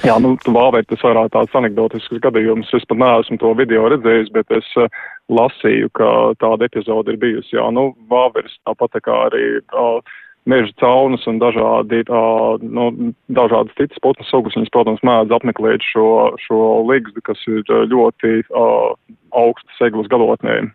Jā, 0.00 0.16
nu, 0.22 0.32
Vāvēt, 0.40 0.88
tas 0.88 1.02
varētu 1.04 1.34
tāds 1.34 1.56
anegdotisks 1.58 2.22
gadījums. 2.24 2.70
Es 2.76 2.86
pat 2.88 3.00
neesmu 3.00 3.36
to 3.42 3.52
video 3.58 3.84
redzējis, 3.92 4.32
bet 4.32 4.48
es 4.56 4.66
uh, 4.80 4.88
lasīju, 5.28 5.90
ka 5.98 6.08
tāda 6.40 6.68
epizode 6.70 7.12
ir 7.12 7.20
bijusi. 7.20 7.56
Jā, 7.58 7.68
nu, 7.74 7.90
Vāveris 8.10 8.56
tāpat 8.68 8.96
kā 9.04 9.18
arī 9.28 9.44
uh, 9.60 10.00
meža 10.48 10.72
caunas 10.80 11.26
un 11.28 11.40
dažādi, 11.42 12.02
uh, 12.08 12.56
nu, 12.64 13.12
dažādas 13.28 13.76
citas 13.76 14.00
putnu 14.04 14.24
sugas. 14.30 14.56
Viņas, 14.56 14.72
protams, 14.72 15.04
mēdz 15.06 15.36
apmeklēt 15.36 15.84
šo, 15.92 16.08
šo 16.46 16.60
ligzdu, 16.88 17.20
kas 17.26 17.44
ir 17.50 17.64
ļoti 17.92 18.40
uh, 18.48 18.92
augsts 19.36 19.80
seglas 19.80 20.08
galotnēm. 20.12 20.72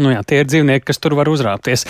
Nu 0.00 0.12
jā, 0.12 0.20
tie 0.24 0.40
ir 0.40 0.48
dzīvnieki, 0.48 0.86
kas 0.92 1.00
tur 1.02 1.16
var 1.18 1.28
uzrāpties. 1.28 1.84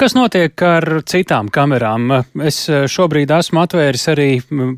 Kas 0.00 0.14
notiek 0.16 0.62
ar 0.64 0.84
citām 1.04 1.50
kamerām? 1.52 2.06
Es 2.48 2.62
šobrīd 2.88 3.28
esmu 3.36 3.60
atvēris 3.60 4.06
arī 4.08 4.28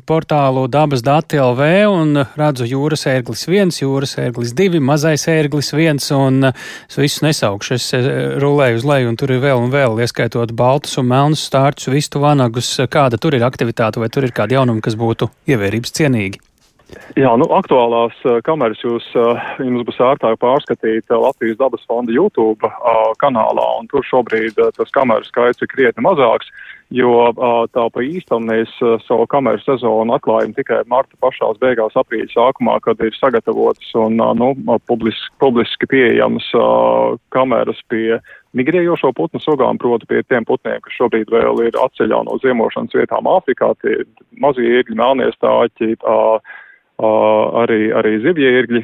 portālu 0.03 0.65
dabas 0.67 0.99
dati 1.05 1.39
LV 1.39 1.69
un 1.87 2.19
redzu 2.35 2.67
jūras 2.67 3.07
ērglis 3.07 3.45
1, 3.47 3.71
jūras 3.85 4.17
ērglis 4.19 4.51
2, 4.59 4.83
mazais 4.83 5.23
ērglis 5.31 5.71
1 5.79 6.03
un 6.17 6.49
es 6.51 6.99
visu 6.99 7.23
nesaukšu. 7.23 7.79
Es 7.79 7.89
rulēju 8.43 8.83
uz 8.83 8.87
leju 8.91 9.13
un 9.13 9.19
tur 9.23 9.31
ir 9.31 9.39
vēl 9.47 9.63
un 9.63 9.71
vēl, 9.71 9.95
ieskaitot 10.03 10.51
baltus 10.59 10.99
un 10.99 11.07
melnus 11.15 11.47
stārķus, 11.47 11.93
vistu 11.95 12.19
vanagus. 12.19 12.75
Kāda 12.91 13.15
tur 13.15 13.39
ir 13.39 13.47
aktivitāte 13.47 14.03
vai 14.03 14.11
tur 14.11 14.27
ir 14.27 14.35
kādi 14.35 14.59
jaunumi, 14.59 14.83
kas 14.83 14.99
būtu 14.99 15.31
ievērības 15.47 16.01
cienīgi? 16.03 16.49
Jā, 17.13 17.29
nu, 17.37 17.45
aktuālās 17.53 18.15
uh, 18.25 18.39
kameras 18.45 18.81
jūs, 18.81 19.05
uh, 19.19 19.37
jums 19.61 19.85
būs 19.87 19.99
ērtāk 20.01 20.39
pārskatīt 20.41 21.11
uh, 21.11 21.19
Latvijas 21.27 21.59
dabas 21.59 21.83
fonda 21.89 22.13
YouTube 22.13 22.69
kanālā, 23.21 23.65
un 23.79 23.89
tur 23.91 24.05
šobrīd 24.07 24.57
tas 24.77 24.93
kameru 24.95 25.25
skaits 25.27 25.61
ir 25.61 25.69
krietni 25.69 26.03
mazāks, 26.05 26.49
jo 26.93 27.29
tā 27.73 27.83
pa 27.93 28.03
īstam 28.05 28.47
mēs 28.49 28.71
savu 29.05 29.25
kameru 29.29 29.61
sezonu 29.63 30.13
atklājam 30.15 30.53
tikai 30.57 30.81
marta 30.89 31.17
pašās 31.23 31.59
beigās, 31.61 31.95
aprīļa 31.97 32.29
sākumā, 32.33 32.79
kad 32.85 33.01
ir 33.01 33.15
sagatavotas 33.17 33.93
un 33.97 34.19
nu, 34.37 34.51
publiski, 34.89 35.31
publiski 35.41 35.89
pieejamas 35.89 36.49
kameras 37.33 37.79
pie 37.89 38.19
migrējošo 38.57 39.13
putnu 39.17 39.41
sugām, 39.41 39.79
proti 39.81 40.09
pie 40.09 40.21
tiem 40.27 40.45
putniem, 40.49 40.81
kas 40.83 40.97
šobrīd 40.99 41.31
vēl 41.33 41.63
ir 41.69 41.79
atceļā 41.81 42.23
no 42.27 42.37
ziemošanas 42.43 42.93
vietām 42.99 43.29
Āfrikā, 43.31 43.73
tie 43.81 44.03
mazie 44.43 44.77
iegļi, 44.77 44.99
melnie 44.99 45.31
stāķi, 45.37 45.95
uh, 46.03 46.61
arī, 47.01 47.89
arī 47.95 48.13
zivjērgļi. 48.23 48.83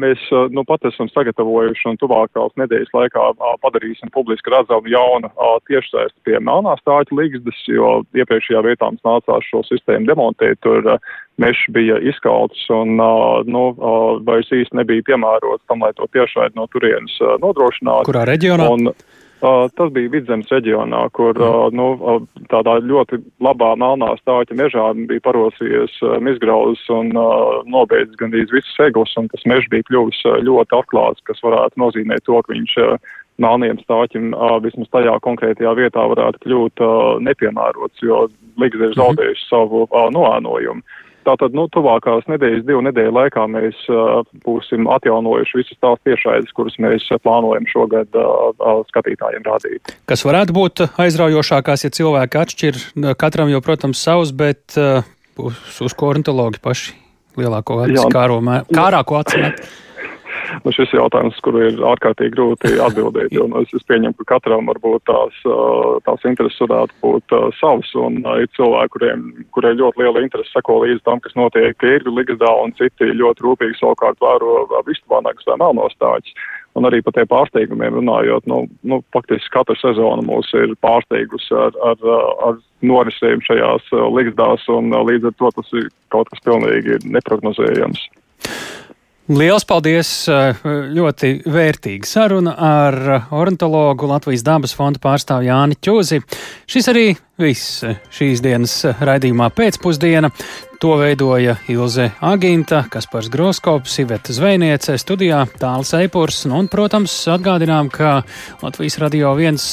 Mēs 0.00 0.22
nu 0.54 0.64
pat 0.64 0.84
esam 0.88 1.08
sagatavojuši 1.12 1.90
un 1.90 1.98
tuvākās 2.00 2.54
nedēļas 2.56 2.94
laikā 2.96 3.26
padarīsim 3.64 4.10
publiski 4.14 4.50
redzamu 4.54 4.88
jaunu 4.88 5.30
tiešsaisti 5.68 6.16
pie 6.24 6.40
melnā 6.40 6.76
stāķa 6.80 7.16
līgzdas, 7.16 7.60
jo 7.68 8.00
iepriekšējā 8.16 8.62
vietā 8.66 8.88
mums 8.90 9.04
nācās 9.06 9.50
šo 9.50 9.62
sistēmu 9.68 10.08
demontēt. 10.08 10.58
Tur 10.64 10.96
mežs 11.42 11.66
bija 11.76 12.00
izkalts 12.00 12.64
un 12.72 12.96
nu, 12.96 13.66
vairs 14.26 14.50
īsti 14.50 14.80
nebija 14.80 15.04
piemērots 15.12 15.66
tam, 15.68 15.84
lai 15.84 15.92
to 15.96 16.08
tiešraidi 16.16 16.56
no 16.56 16.66
turienes 16.72 17.20
nodrošinātu. 17.44 18.08
Kurā 18.08 18.24
reģionā? 18.28 18.72
Un, 18.72 18.90
Uh, 19.36 19.66
tas 19.76 19.90
bija 19.92 20.08
Vidzemes 20.14 20.48
reģionā, 20.48 21.02
kur 21.12 21.36
uh, 21.36 21.66
nu, 21.68 21.90
tādā 22.48 22.78
ļoti 22.80 23.18
labā 23.44 23.74
melnā 23.76 24.14
stāķa 24.22 24.56
mežā 24.56 24.86
bija 25.10 25.20
parosījies 25.26 25.98
uh, 26.06 26.16
izgrauzes 26.32 26.80
un 26.88 27.12
nobeidzis 27.68 28.16
gandrīz 28.16 28.48
visus 28.54 28.72
segus, 28.78 29.12
un 29.20 29.28
tas 29.28 29.44
mežs 29.44 29.68
bija 29.68 29.84
kļuvis 29.90 30.22
ļoti 30.46 30.78
atklāts, 30.80 31.24
kas 31.28 31.44
varētu 31.44 31.82
nozīmēt 31.84 32.24
to, 32.24 32.40
ka 32.40 32.54
viņš 32.54 32.78
melniem 33.44 33.76
stāķim 33.84 34.32
vismaz 34.64 34.88
tajā 34.96 35.18
konkrētajā 35.28 35.74
vietā 35.76 36.06
varētu 36.08 36.40
kļūt 36.46 36.84
nepiemērots, 37.28 38.00
jo 38.08 38.24
ligzda 38.56 38.88
ir 38.88 38.96
zaudējusi 38.96 39.50
savu 39.50 39.84
uh, 39.90 40.06
noēnojumu. 40.16 40.80
Tātad, 41.26 41.56
nu, 41.58 41.66
tuvākās 41.74 42.28
nedēļas, 42.30 42.64
divu 42.68 42.82
nedēļu 42.86 43.14
laikā 43.16 43.46
mēs 43.50 43.78
uh, 43.90 44.20
būsim 44.46 44.86
atjaunojuši 44.94 45.58
visas 45.58 45.80
tās 45.82 46.02
tiešraides, 46.06 46.52
kuras 46.54 46.76
mēs 46.82 47.08
plānojam 47.24 47.66
šogad 47.70 48.14
uh, 48.14 48.52
uh, 48.54 48.84
skatītājiem 48.92 49.46
rādīt. 49.46 49.96
Kas 50.06 50.22
varētu 50.26 50.54
būt 50.56 50.84
aizraujošākās, 51.02 51.86
ja 51.86 51.90
cilvēki 51.98 52.42
atšķir 52.42 52.78
katram 53.18 53.50
jau, 53.50 53.62
protams, 53.64 54.04
savus, 54.06 54.30
bet 54.36 54.78
uh, 54.78 55.02
uz, 55.42 55.58
uz 55.82 55.96
ko 55.98 56.12
ornitologi 56.14 56.62
paši 56.62 56.94
lielāko 57.36 57.82
kāro, 58.14 58.38
kārāko 58.70 59.20
acu 59.20 59.42
met? 59.42 59.66
Nu, 60.64 60.72
šis 60.74 60.92
jautājums, 60.96 61.38
kuru 61.44 61.62
ir 61.68 61.80
ārkārtīgi 61.92 62.34
grūti 62.34 62.74
atbildēt. 62.86 63.32
Jo, 63.34 63.48
nu, 63.50 63.62
es, 63.64 63.72
es 63.76 63.86
pieņemu, 63.88 64.16
ka 64.20 64.36
katram 64.36 64.70
varbūt 64.72 65.06
tās, 65.10 65.38
tās 66.06 66.28
intereses 66.28 66.60
varētu 66.64 66.98
būt 67.04 67.36
savas, 67.60 67.92
un 68.00 68.20
ir 68.36 68.50
cilvēki, 68.58 68.94
kuriem, 68.96 69.24
kuriem 69.56 69.80
ļoti 69.80 70.04
liela 70.04 70.24
interese 70.24 70.52
seko 70.54 70.80
līdz 70.84 71.04
tam, 71.06 71.22
kas 71.24 71.36
notiek 71.38 71.88
īrgu 71.90 72.14
ligzdā, 72.18 72.52
un 72.62 72.74
citi 72.78 73.12
ļoti 73.16 73.46
rūpīgi 73.46 73.80
savukārt 73.80 74.22
vēro 74.22 74.82
vistvānākas 74.86 75.48
vai 75.50 75.60
melnostāķis. 75.64 76.38
Un 76.76 76.84
arī 76.84 77.00
par 77.00 77.14
tiem 77.16 77.28
pārsteigumiem 77.30 77.94
runājot, 77.96 78.44
nu, 78.52 78.66
nu, 78.84 78.98
faktiski 79.16 79.48
katra 79.54 79.76
sezona 79.80 80.20
mūs 80.26 80.50
ir 80.60 80.74
pārsteigusi 80.84 81.56
ar, 81.56 81.76
ar, 81.88 82.02
ar 82.44 82.58
norisēm 82.84 83.40
šajās 83.46 83.88
ligzdās, 84.12 84.66
un 84.68 84.92
līdz 84.92 85.30
ar 85.30 85.36
to 85.40 85.52
tas 85.56 85.72
ir 85.80 85.88
kaut 86.12 86.28
kas 86.32 86.44
pilnīgi 86.44 87.00
neprognozējams. 87.08 88.04
Liels 89.26 89.64
paldies! 89.66 90.08
Eh, 90.30 90.60
ļoti 90.94 91.40
vērtīga 91.50 92.06
saruna 92.06 92.52
ar 92.62 92.94
ornitologu 93.34 94.06
Latvijas 94.06 94.44
dabas 94.46 94.74
fonda 94.78 95.00
pārstāvu 95.02 95.48
Jāni 95.48 95.74
Čūzi. 95.82 96.20
Šis 96.70 96.86
arī 96.92 97.08
viss 97.42 97.80
šīs 98.14 98.38
dienas 98.44 98.76
raidījumā 98.86 99.48
pēcpusdiena. 99.50 100.30
To 100.78 100.92
veidoja 101.00 101.56
Ilze 101.72 102.12
Aginta, 102.22 102.84
Kaspars 102.92 103.26
Groskops, 103.32 103.98
Iveta 104.04 104.36
Zvejniece, 104.36 104.94
studijā 105.02 105.42
Tāls 105.58 105.90
Eipurs. 105.98 106.44
Nu, 106.46 106.60
un, 106.62 106.70
protams, 106.70 107.16
atgādinām, 107.32 107.90
ka 107.90 108.20
Latvijas 108.62 109.00
radio 109.02 109.34
viens 109.34 109.66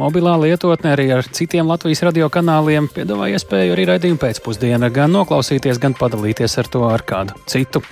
mobilā 0.00 0.38
lietotne 0.40 0.94
arī 0.96 1.10
ar 1.18 1.28
citiem 1.28 1.68
Latvijas 1.68 2.06
radio 2.08 2.32
kanāliem 2.32 2.88
piedāvā 2.96 3.34
iespēju 3.34 3.76
arī 3.76 3.88
raidījumu 3.92 4.24
pēcpusdienā 4.24 4.88
gan 4.96 5.12
noklausīties, 5.18 5.82
gan 5.82 5.98
padalīties 5.98 6.56
ar 6.62 6.72
to 6.72 6.88
ar 6.88 7.04
kādu 7.04 7.36
citu. 7.50 7.84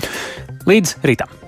Līdz 0.66 0.96
rītam! 1.06 1.45